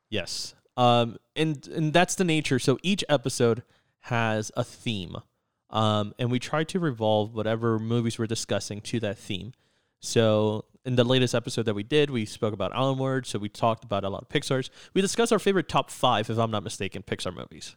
Yes. 0.08 0.54
Um, 0.76 1.18
and 1.36 1.66
and 1.68 1.92
that's 1.92 2.14
the 2.14 2.24
nature. 2.24 2.58
So 2.58 2.78
each 2.82 3.04
episode 3.08 3.62
has 4.04 4.50
a 4.56 4.64
theme, 4.64 5.16
um, 5.70 6.14
and 6.18 6.30
we 6.30 6.38
try 6.38 6.64
to 6.64 6.80
revolve 6.80 7.34
whatever 7.34 7.78
movies 7.78 8.18
we're 8.18 8.26
discussing 8.26 8.80
to 8.82 9.00
that 9.00 9.18
theme. 9.18 9.52
So 10.00 10.64
in 10.84 10.96
the 10.96 11.04
latest 11.04 11.34
episode 11.34 11.64
that 11.66 11.74
we 11.74 11.82
did, 11.82 12.10
we 12.10 12.24
spoke 12.24 12.54
about 12.54 12.72
Onward. 12.72 13.26
So 13.26 13.38
we 13.38 13.48
talked 13.48 13.84
about 13.84 14.04
a 14.04 14.08
lot 14.08 14.22
of 14.22 14.28
Pixar's. 14.28 14.70
We 14.94 15.00
discussed 15.00 15.32
our 15.32 15.38
favorite 15.38 15.68
top 15.68 15.90
five, 15.90 16.30
if 16.30 16.38
I'm 16.38 16.50
not 16.50 16.62
mistaken, 16.62 17.02
Pixar 17.02 17.34
movies, 17.34 17.76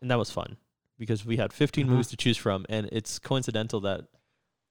and 0.00 0.10
that 0.10 0.18
was 0.18 0.30
fun 0.30 0.56
because 0.98 1.24
we 1.24 1.36
had 1.36 1.52
15 1.52 1.86
Mhm. 1.86 1.90
movies 1.90 2.08
to 2.08 2.16
choose 2.16 2.36
from, 2.36 2.64
and 2.68 2.88
it's 2.92 3.18
coincidental 3.18 3.80
that 3.80 4.02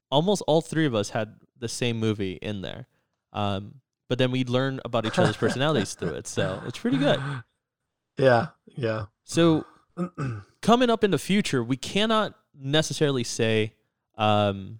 almost 0.09 0.41
all 0.47 0.61
three 0.61 0.85
of 0.85 0.93
us 0.95 1.09
had 1.09 1.39
the 1.57 1.67
same 1.69 1.97
movie 1.99 2.33
in 2.41 2.61
there. 2.61 2.87
Um, 3.33 3.81
but 4.09 4.17
then 4.17 4.31
we 4.31 4.43
learn 4.43 4.79
about 4.83 5.05
each 5.05 5.17
other's 5.17 5.37
personalities 5.37 5.93
through 5.93 6.13
it, 6.15 6.27
so 6.27 6.61
it's 6.65 6.77
pretty 6.79 6.97
good. 6.97 7.19
Yeah, 8.17 8.47
yeah. 8.65 9.05
So 9.23 9.65
coming 10.61 10.89
up 10.91 11.03
in 11.03 11.11
the 11.11 11.17
future, 11.17 11.63
we 11.63 11.77
cannot 11.77 12.35
necessarily 12.53 13.23
say 13.23 13.73
um, 14.15 14.79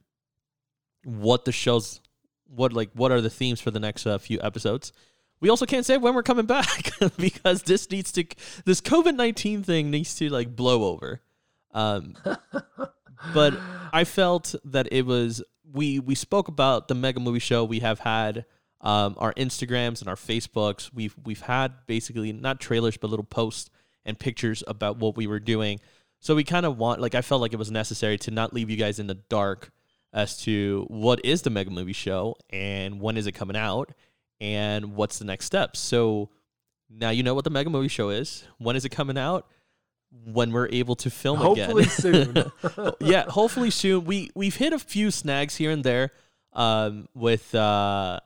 what 1.04 1.46
the 1.46 1.52
show's 1.52 2.02
what 2.48 2.74
like 2.74 2.90
what 2.94 3.12
are 3.12 3.22
the 3.22 3.30
themes 3.30 3.62
for 3.62 3.72
the 3.72 3.80
next 3.80 4.06
uh, 4.06 4.18
few 4.18 4.40
episodes. 4.42 4.92
We 5.40 5.50
also 5.50 5.66
can't 5.66 5.86
say 5.86 5.98
when 5.98 6.14
we're 6.14 6.24
coming 6.24 6.46
back 6.46 6.92
because 7.18 7.64
this 7.64 7.90
needs 7.90 8.12
to 8.14 8.26
this 8.66 8.82
COVID 8.82 9.16
nineteen 9.16 9.64
thing 9.64 9.90
needs 9.90 10.16
to 10.16 10.30
like 10.30 10.56
blow 10.56 10.84
over. 10.92 11.22
Um, 11.74 12.16
but 13.34 13.58
I 13.94 14.04
felt 14.04 14.56
that 14.66 14.88
it 14.92 15.06
was 15.06 15.44
we 15.72 16.00
we 16.00 16.16
spoke 16.16 16.48
about 16.48 16.88
the 16.88 16.96
mega 16.96 17.20
movie 17.20 17.40
show. 17.40 17.64
We 17.64 17.80
have 17.80 18.00
had 18.00 18.46
um, 18.82 19.16
our 19.18 19.34
Instagrams 19.34 20.02
and 20.02 20.10
our 20.10 20.16
Facebooks. 20.16 20.92
We've 20.94 21.16
we've 21.24 21.42
had 21.42 21.74
basically 21.88 22.34
not 22.34 22.60
trailers 22.60 22.98
but 22.98 23.10
little 23.10 23.26
posts 23.26 23.70
and 24.06 24.18
pictures 24.18 24.64
about 24.68 24.98
what 24.98 25.16
we 25.16 25.28
were 25.28 25.40
doing. 25.40 25.80
So 26.20 26.36
we 26.36 26.44
kind 26.44 26.66
of 26.66 26.78
want 26.78 27.02
like 27.02 27.16
I 27.16 27.22
felt 27.22 27.42
like 27.42 27.54
it 27.54 27.60
was 27.60 27.72
necessary 27.72 28.18
to 28.20 28.32
not 28.32 28.54
leave 28.54 28.70
you 28.70 28.78
guys 28.78 29.00
in 29.00 29.08
the 29.08 29.16
dark 29.16 29.72
as 30.14 30.38
to 30.44 30.86
what 30.90 31.24
is 31.24 31.42
the 31.42 31.50
mega 31.50 31.70
movie 31.70 31.94
show 31.94 32.36
and 32.50 33.00
when 33.00 33.18
is 33.18 33.28
it 33.28 33.32
coming 33.32 33.56
out 33.56 33.94
and 34.40 34.96
what's 34.96 35.20
the 35.20 35.26
next 35.26 35.46
step. 35.46 35.78
So 35.78 36.30
now 36.90 37.12
you 37.12 37.24
know 37.24 37.34
what 37.34 37.44
the 37.44 37.50
mega 37.50 37.70
movie 37.70 37.88
show 37.88 38.10
is. 38.10 38.44
When 38.58 38.76
is 38.76 38.86
it 38.86 38.90
coming 38.90 39.18
out? 39.18 39.48
When 40.26 40.52
we're 40.52 40.68
able 40.68 40.96
to 40.98 41.10
film 41.10 41.38
Hopefully 41.38 41.84
again. 41.84 42.36
Hopefully 42.36 42.52
soon. 42.74 42.94
yeah, 43.00 43.24
hopefully 43.30 43.70
soon. 43.70 44.04
We 44.04 44.30
we've 44.36 44.56
hit 44.56 44.74
a 44.74 44.80
few 44.80 45.10
snags 45.10 45.56
here 45.56 45.72
and 45.72 45.86
there 45.86 46.12
um, 46.52 47.08
with 47.14 47.56
uh, 47.56 48.20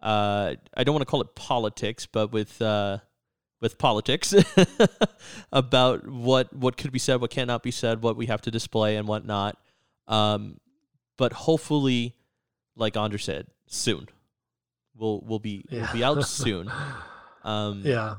uh, 0.00 0.54
I 0.76 0.84
don't 0.84 0.94
want 0.94 1.02
to 1.02 1.10
call 1.10 1.20
it 1.22 1.34
politics, 1.34 2.06
but 2.06 2.30
with 2.30 2.62
uh, 2.62 2.98
with 3.60 3.78
politics 3.78 4.32
about 5.52 6.06
what 6.06 6.54
what 6.54 6.76
could 6.76 6.92
be 6.92 7.00
said, 7.00 7.20
what 7.20 7.30
cannot 7.30 7.62
be 7.62 7.72
said, 7.72 8.02
what 8.02 8.16
we 8.16 8.26
have 8.26 8.40
to 8.42 8.50
display, 8.50 8.96
and 8.96 9.08
whatnot. 9.08 9.58
Um, 10.06 10.58
but 11.18 11.34
hopefully, 11.34 12.16
like 12.74 12.96
Andre 12.96 13.18
said, 13.18 13.46
soon 13.66 14.08
we'll 14.96 15.20
we'll 15.26 15.38
be 15.38 15.64
Yeah. 15.70 15.82
we'll 15.82 15.92
be 15.92 16.04
out 16.04 16.24
soon. 16.26 16.70
Um, 17.44 17.82
yeah. 17.84 18.16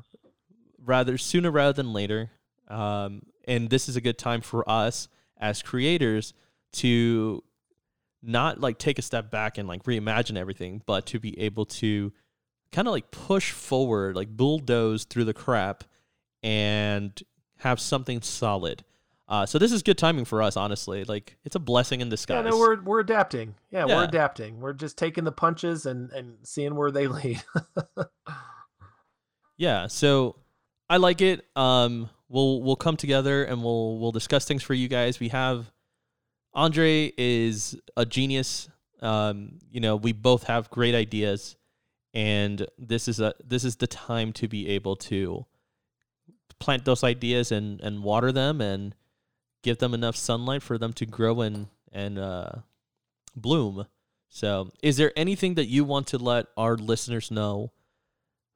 rather 0.84 1.18
sooner 1.18 1.52
rather 1.52 1.74
than 1.74 1.94
later. 1.94 2.32
Um, 2.68 3.22
and 3.48 3.70
this 3.70 3.88
is 3.90 3.96
a 3.96 4.02
good 4.02 4.18
time 4.18 4.42
for 4.42 4.68
us 4.68 5.08
as 5.38 5.62
creators 5.62 6.34
to 6.74 7.44
not 8.24 8.60
like 8.60 8.80
take 8.80 8.98
a 8.98 9.02
step 9.04 9.30
back 9.30 9.58
and 9.58 9.68
like 9.68 9.84
reimagine 9.84 10.38
everything, 10.38 10.82
but 10.88 11.06
to 11.08 11.20
be 11.20 11.38
able 11.42 11.66
to 11.66 12.12
kind 12.72 12.88
of 12.88 12.92
like 12.94 13.12
push 13.12 13.52
forward, 13.52 14.16
like 14.16 14.30
bulldoze 14.30 15.04
through 15.04 15.26
the 15.26 15.34
crap 15.34 15.84
and 16.42 17.22
have 17.58 17.80
something 17.80 18.22
solid. 18.22 18.84
Uh, 19.30 19.46
so 19.46 19.60
this 19.60 19.72
is 19.72 19.84
good 19.84 19.98
timing 19.98 20.26
for 20.26 20.42
us, 20.42 20.58
honestly. 20.58 21.04
Like 21.04 21.38
it's 21.46 21.56
a 21.56 21.60
blessing 21.60 22.02
in 22.02 22.08
Yeah, 22.08 22.12
disguise. 22.12 22.46
no, 22.50 22.58
we're 22.58 22.82
we're 22.82 23.00
adapting. 23.00 23.54
Yeah, 23.72 23.86
Yeah. 23.86 23.98
we're 23.98 24.04
adapting. 24.06 24.60
We're 24.60 24.74
just 24.74 24.98
taking 24.98 25.24
the 25.24 25.32
punches 25.32 25.86
and 25.86 26.12
and 26.12 26.38
seeing 26.44 26.74
where 26.76 26.90
they 26.90 27.06
lead. 27.18 27.42
Yeah, 29.58 29.88
so 29.88 30.36
I 30.90 30.98
like 30.98 31.22
it. 31.22 31.46
Um, 31.56 32.10
we'll 32.30 32.62
we'll 32.64 32.76
come 32.76 32.98
together 32.98 33.44
and 33.44 33.64
we'll 33.64 34.00
we'll 34.00 34.12
discuss 34.12 34.46
things 34.46 34.64
for 34.64 34.74
you 34.74 34.88
guys. 34.88 35.20
We 35.20 35.28
have 35.30 35.72
Andre 36.54 37.12
is 37.18 37.78
a 37.98 38.06
genius. 38.06 38.70
Um, 39.02 39.60
you 39.72 39.80
know, 39.80 39.96
we 39.96 40.12
both 40.12 40.44
have 40.46 40.70
great 40.72 40.96
ideas, 40.96 41.56
and 42.14 42.66
this 42.78 43.08
is 43.08 43.20
a 43.20 43.34
this 43.46 43.64
is 43.64 43.76
the 43.76 43.88
time 43.88 44.34
to 44.34 44.48
be 44.48 44.70
able 44.70 44.96
to 44.96 45.46
plant 46.60 46.86
those 46.86 47.04
ideas 47.04 47.52
and 47.52 47.80
and 47.82 48.02
water 48.04 48.32
them 48.32 48.60
and 48.62 48.96
give 49.62 49.78
them 49.80 49.94
enough 49.94 50.16
sunlight 50.16 50.64
for 50.64 50.78
them 50.78 50.94
to 50.94 51.06
grow 51.06 51.42
and 51.42 51.68
and 51.92 52.20
uh, 52.20 52.52
bloom. 53.36 53.86
So, 54.30 54.72
is 54.84 54.98
there 54.98 55.12
anything 55.16 55.56
that 55.56 55.66
you 55.66 55.84
want 55.84 56.08
to 56.08 56.18
let 56.18 56.48
our 56.56 56.78
listeners 56.78 57.32
know 57.32 57.72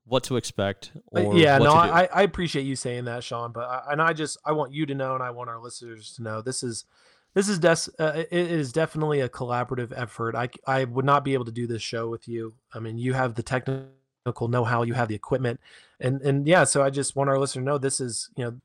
what 0.06 0.24
to 0.26 0.38
expect? 0.38 0.92
Uh, 1.16 1.32
yeah, 1.32 1.58
what 1.58 1.66
no, 1.66 1.82
to 1.82 1.88
do? 1.88 1.94
I, 1.94 2.10
I 2.14 2.22
appreciate 2.22 2.64
you 2.64 2.76
saying 2.76 3.06
that, 3.06 3.24
Sean. 3.24 3.52
But 3.52 3.64
I, 3.64 3.84
and 3.92 4.02
I 4.02 4.14
just 4.14 4.38
I 4.46 4.52
want 4.52 4.74
you 4.74 4.86
to 4.86 4.94
know, 4.94 5.16
and 5.16 5.24
I 5.24 5.32
want 5.32 5.50
our 5.50 5.60
listeners 5.60 6.14
to 6.16 6.24
know, 6.24 6.42
this 6.42 6.62
is 6.62 6.86
this 7.34 7.50
is 7.50 7.58
des- 7.58 7.92
uh, 8.00 8.14
it 8.16 8.32
is 8.32 8.72
definitely 8.72 9.22
a 9.22 9.30
collaborative 9.30 9.92
effort. 9.96 10.36
I 10.36 10.50
I 10.68 10.84
would 10.84 11.06
not 11.06 11.24
be 11.24 11.34
able 11.34 11.46
to 11.46 11.52
do 11.52 11.66
this 11.66 11.82
show 11.82 12.10
with 12.10 12.28
you. 12.28 12.54
I 12.74 12.80
mean, 12.80 12.98
you 12.98 13.14
have 13.14 13.34
the 13.34 13.44
technical 13.44 14.48
know-how, 14.48 14.84
you 14.84 14.94
have 14.94 15.08
the 15.08 15.16
equipment, 15.16 15.60
and 16.00 16.22
and 16.22 16.48
yeah. 16.48 16.66
So 16.66 16.84
I 16.84 16.92
just 16.92 17.16
want 17.16 17.30
our 17.30 17.40
listener 17.40 17.62
to 17.62 17.66
know 17.66 17.78
this 17.80 18.00
is 18.00 18.30
you 18.36 18.44
know 18.44 18.60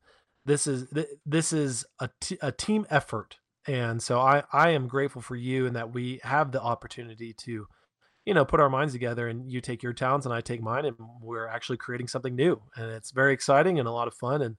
this 0.49 0.67
is 0.67 0.89
th- 0.93 1.09
this 1.25 1.53
is 1.53 1.85
a, 2.01 2.11
t- 2.21 2.39
a 2.43 2.51
team 2.51 2.87
effort, 2.91 3.37
and 3.67 4.03
so 4.03 4.19
I 4.21 4.43
I 4.53 4.71
am 4.71 4.89
grateful 4.89 5.23
for 5.23 5.37
you 5.37 5.67
and 5.67 5.77
that 5.77 5.93
we 5.95 6.21
have 6.25 6.53
the 6.53 6.61
opportunity 6.61 7.33
to 7.45 7.67
you 8.27 8.35
know 8.35 8.45
put 8.45 8.61
our 8.61 8.71
minds 8.71 8.93
together 8.93 9.29
and 9.29 9.51
you 9.51 9.61
take 9.61 9.83
your 9.83 9.95
talents 9.95 10.27
and 10.27 10.35
i 10.35 10.41
take 10.41 10.61
mine 10.61 10.85
and 10.85 10.97
we're 11.23 11.47
actually 11.47 11.79
creating 11.79 12.09
something 12.09 12.35
new. 12.35 12.61
And 12.77 12.91
it's 12.91 13.11
very 13.11 13.33
exciting 13.33 13.79
and 13.79 13.89
a 13.89 13.93
lot 13.93 14.09
of 14.09 14.15
fun 14.15 14.43
and 14.43 14.57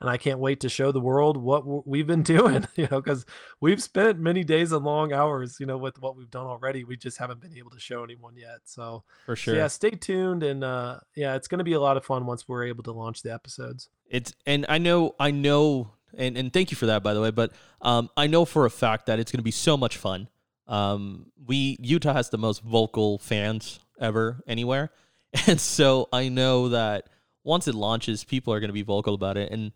and 0.00 0.08
i 0.10 0.16
can't 0.16 0.38
wait 0.38 0.60
to 0.60 0.68
show 0.68 0.92
the 0.92 1.00
world 1.00 1.36
what 1.36 1.60
w- 1.60 1.82
we've 1.86 2.06
been 2.06 2.22
doing 2.36 2.66
you 2.76 2.88
know 2.90 3.00
because 3.00 3.26
we've 3.60 3.82
spent 3.82 4.18
many 4.18 4.42
days 4.44 4.72
and 4.72 4.84
long 4.84 5.12
hours 5.12 5.58
you 5.60 5.66
know 5.66 5.78
with 5.78 6.00
what 6.00 6.16
we've 6.16 6.30
done 6.30 6.46
already 6.46 6.84
we 6.84 6.96
just 6.96 7.18
haven't 7.18 7.40
been 7.40 7.56
able 7.56 7.70
to 7.70 7.80
show 7.80 8.02
anyone 8.04 8.36
yet 8.36 8.60
so, 8.64 9.04
for 9.26 9.36
so 9.36 9.40
sure. 9.40 9.56
yeah 9.56 9.66
stay 9.66 9.90
tuned 9.90 10.42
and 10.42 10.64
uh 10.64 10.98
yeah 11.16 11.34
it's 11.34 11.48
going 11.48 11.58
to 11.58 11.64
be 11.64 11.72
a 11.74 11.80
lot 11.80 11.96
of 11.96 12.04
fun 12.04 12.26
once 12.26 12.48
we're 12.48 12.64
able 12.64 12.82
to 12.82 12.92
launch 12.92 13.22
the 13.22 13.32
episodes 13.32 13.88
It's 14.08 14.32
and 14.46 14.66
I 14.68 14.78
know 14.78 15.14
I 15.18 15.30
know 15.30 15.92
and 16.16 16.36
and 16.36 16.52
thank 16.52 16.70
you 16.70 16.76
for 16.76 16.86
that 16.86 17.02
by 17.02 17.14
the 17.14 17.20
way, 17.20 17.30
but 17.30 17.52
um 17.80 18.10
I 18.16 18.26
know 18.26 18.44
for 18.44 18.66
a 18.66 18.70
fact 18.70 19.06
that 19.06 19.18
it's 19.18 19.30
going 19.30 19.38
to 19.38 19.44
be 19.44 19.50
so 19.50 19.76
much 19.76 19.96
fun. 19.96 20.28
Um 20.66 21.26
we 21.46 21.76
Utah 21.80 22.12
has 22.12 22.30
the 22.30 22.38
most 22.38 22.62
vocal 22.62 23.18
fans 23.18 23.80
ever 24.00 24.42
anywhere. 24.46 24.90
And 25.46 25.60
so 25.60 26.08
I 26.12 26.28
know 26.28 26.70
that 26.70 27.08
once 27.44 27.68
it 27.68 27.74
launches, 27.76 28.24
people 28.24 28.52
are 28.52 28.58
going 28.58 28.68
to 28.68 28.74
be 28.74 28.82
vocal 28.82 29.14
about 29.14 29.36
it 29.36 29.52
and 29.52 29.70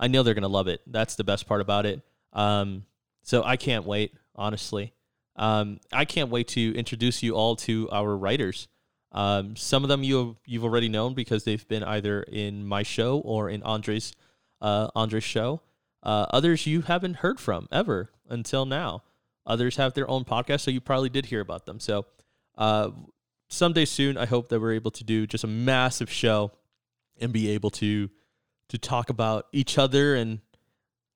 I 0.00 0.08
know 0.08 0.24
they're 0.24 0.34
going 0.34 0.42
to 0.42 0.48
love 0.48 0.66
it. 0.66 0.80
That's 0.88 1.14
the 1.14 1.24
best 1.24 1.46
part 1.46 1.60
about 1.60 1.86
it. 1.86 2.02
Um 2.32 2.86
so 3.22 3.44
I 3.44 3.56
can't 3.56 3.84
wait, 3.84 4.14
honestly. 4.34 4.92
Um 5.36 5.78
I 5.92 6.04
can't 6.04 6.30
wait 6.30 6.48
to 6.48 6.74
introduce 6.74 7.22
you 7.22 7.36
all 7.36 7.54
to 7.56 7.88
our 7.92 8.16
writers. 8.16 8.66
Um, 9.12 9.56
some 9.56 9.82
of 9.82 9.88
them 9.88 10.02
you 10.02 10.36
you've 10.46 10.64
already 10.64 10.88
known 10.88 11.14
because 11.14 11.44
they've 11.44 11.66
been 11.66 11.82
either 11.82 12.22
in 12.22 12.64
my 12.66 12.82
show 12.82 13.18
or 13.18 13.50
in 13.50 13.62
Andre's 13.62 14.12
uh, 14.60 14.88
Andre's 14.94 15.24
show. 15.24 15.62
Uh, 16.02 16.26
others 16.30 16.66
you 16.66 16.82
haven't 16.82 17.16
heard 17.16 17.40
from 17.40 17.68
ever 17.72 18.10
until 18.28 18.64
now. 18.64 19.02
Others 19.46 19.76
have 19.76 19.94
their 19.94 20.08
own 20.08 20.24
podcast, 20.24 20.60
so 20.60 20.70
you 20.70 20.80
probably 20.80 21.08
did 21.08 21.26
hear 21.26 21.40
about 21.40 21.66
them. 21.66 21.80
So 21.80 22.06
uh, 22.56 22.90
someday 23.48 23.84
soon, 23.84 24.16
I 24.16 24.26
hope 24.26 24.48
that 24.48 24.60
we're 24.60 24.74
able 24.74 24.92
to 24.92 25.04
do 25.04 25.26
just 25.26 25.44
a 25.44 25.48
massive 25.48 26.10
show 26.10 26.52
and 27.20 27.32
be 27.32 27.50
able 27.50 27.70
to 27.70 28.10
to 28.70 28.78
talk 28.78 29.10
about 29.10 29.46
each 29.52 29.78
other 29.78 30.14
and 30.14 30.40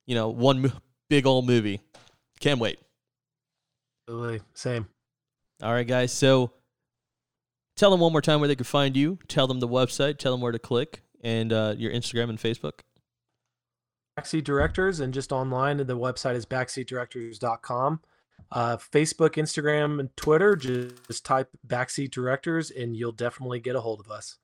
you 0.06 0.14
know 0.14 0.28
one 0.28 0.62
mo- 0.62 0.72
big 1.08 1.26
old 1.26 1.46
movie. 1.46 1.80
Can't 2.40 2.60
wait. 2.60 2.78
Absolutely. 4.06 4.40
same 4.52 4.86
All 5.62 5.72
right, 5.72 5.86
guys. 5.86 6.12
So 6.12 6.50
tell 7.76 7.90
them 7.90 8.00
one 8.00 8.12
more 8.12 8.20
time 8.20 8.40
where 8.40 8.48
they 8.48 8.56
can 8.56 8.64
find 8.64 8.96
you. 8.96 9.18
Tell 9.28 9.46
them 9.46 9.60
the 9.60 9.68
website. 9.68 10.18
Tell 10.18 10.32
them 10.32 10.40
where 10.40 10.52
to 10.52 10.58
click 10.58 11.02
and 11.22 11.52
uh, 11.52 11.74
your 11.78 11.90
Instagram 11.92 12.28
and 12.28 12.38
Facebook. 12.38 12.80
backseat 14.18 14.44
directors 14.44 15.00
and 15.00 15.14
just 15.14 15.32
online 15.32 15.80
And 15.80 15.88
the 15.88 15.96
website 15.96 16.34
is 16.34 16.44
backseatdirectors.com 16.44 18.00
uh, 18.52 18.76
facebook 18.76 19.36
instagram 19.36 19.98
and 19.98 20.14
twitter 20.16 20.54
just 20.54 21.24
type 21.24 21.48
backseat 21.66 22.10
directors 22.10 22.70
and 22.70 22.96
you'll 22.96 23.10
definitely 23.10 23.58
get 23.58 23.74
a 23.74 23.80
hold 23.80 24.00
of 24.00 24.10
us 24.10 24.38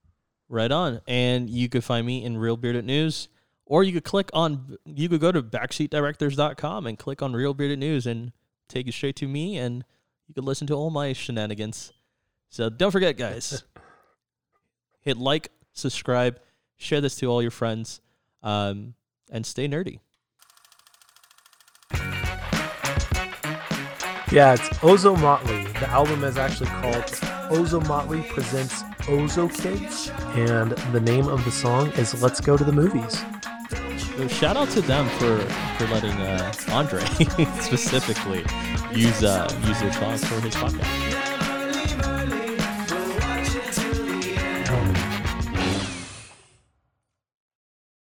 Right 0.51 0.71
on. 0.73 1.01
And 1.07 1.49
you 1.49 1.69
could 1.69 1.85
find 1.85 2.05
me 2.05 2.25
in 2.25 2.37
Reel 2.37 2.57
Bearded 2.57 2.85
News, 2.85 3.29
or 3.65 3.85
you 3.85 3.93
could 3.93 4.05
click 4.05 4.31
on, 4.35 4.77
you 4.85 5.09
could 5.09 5.21
go 5.21 5.31
to 5.31 5.43
backseatdirectors.com 5.43 6.87
and 6.89 6.99
click 6.99 7.23
on 7.23 7.33
Reel 7.33 7.55
Bearded 7.55 7.79
News 7.79 8.05
and 8.05 8.33
take 8.69 8.87
you 8.87 8.93
straight 8.93 9.15
to 9.17 9.29
me, 9.29 9.57
and 9.57 9.85
you 10.27 10.35
could 10.35 10.45
listen 10.45 10.67
to 10.67 10.75
all 10.75 10.91
my 10.91 11.13
shenanigans. 11.13 11.93
So 12.49 12.69
don't 12.69 12.91
forget, 12.91 13.17
guys, 13.17 13.63
hit 15.01 15.17
like, 15.17 15.53
subscribe, 15.73 16.41
share 16.77 17.01
this 17.01 17.15
to 17.17 17.27
all 17.27 17.43
your 17.43 17.53
friends, 17.53 18.01
um, 18.43 18.95
and 19.31 19.47
stay 19.47 19.69
nerdy. 19.69 20.01
yeah 24.33 24.53
it's 24.53 24.69
Ozomatli 24.79 25.73
the 25.81 25.89
album 25.91 26.23
is 26.23 26.37
actually 26.37 26.69
called 26.69 27.30
Ozomatli 27.51 28.27
presents 28.29 28.83
OzoKidz 29.09 30.11
and 30.37 30.71
the 30.93 31.01
name 31.01 31.27
of 31.27 31.45
the 31.45 31.51
song 31.51 31.91
is 31.93 32.23
let's 32.23 32.41
go 32.41 32.57
to 32.57 32.63
the 32.63 32.73
movies 32.73 33.25
so 34.17 34.29
shout 34.29 34.57
out 34.57 34.69
to 34.71 34.81
them 34.81 35.09
for 35.19 35.39
for 35.77 35.87
letting 35.93 36.13
uh, 36.13 36.53
Andre 36.69 37.05
specifically 37.61 38.45
use 38.95 39.25
uh, 39.25 39.49
use 39.65 39.81
their 39.81 39.93
song 39.93 40.19
for 40.19 40.41
his 40.41 40.55
podcast. 40.55 41.30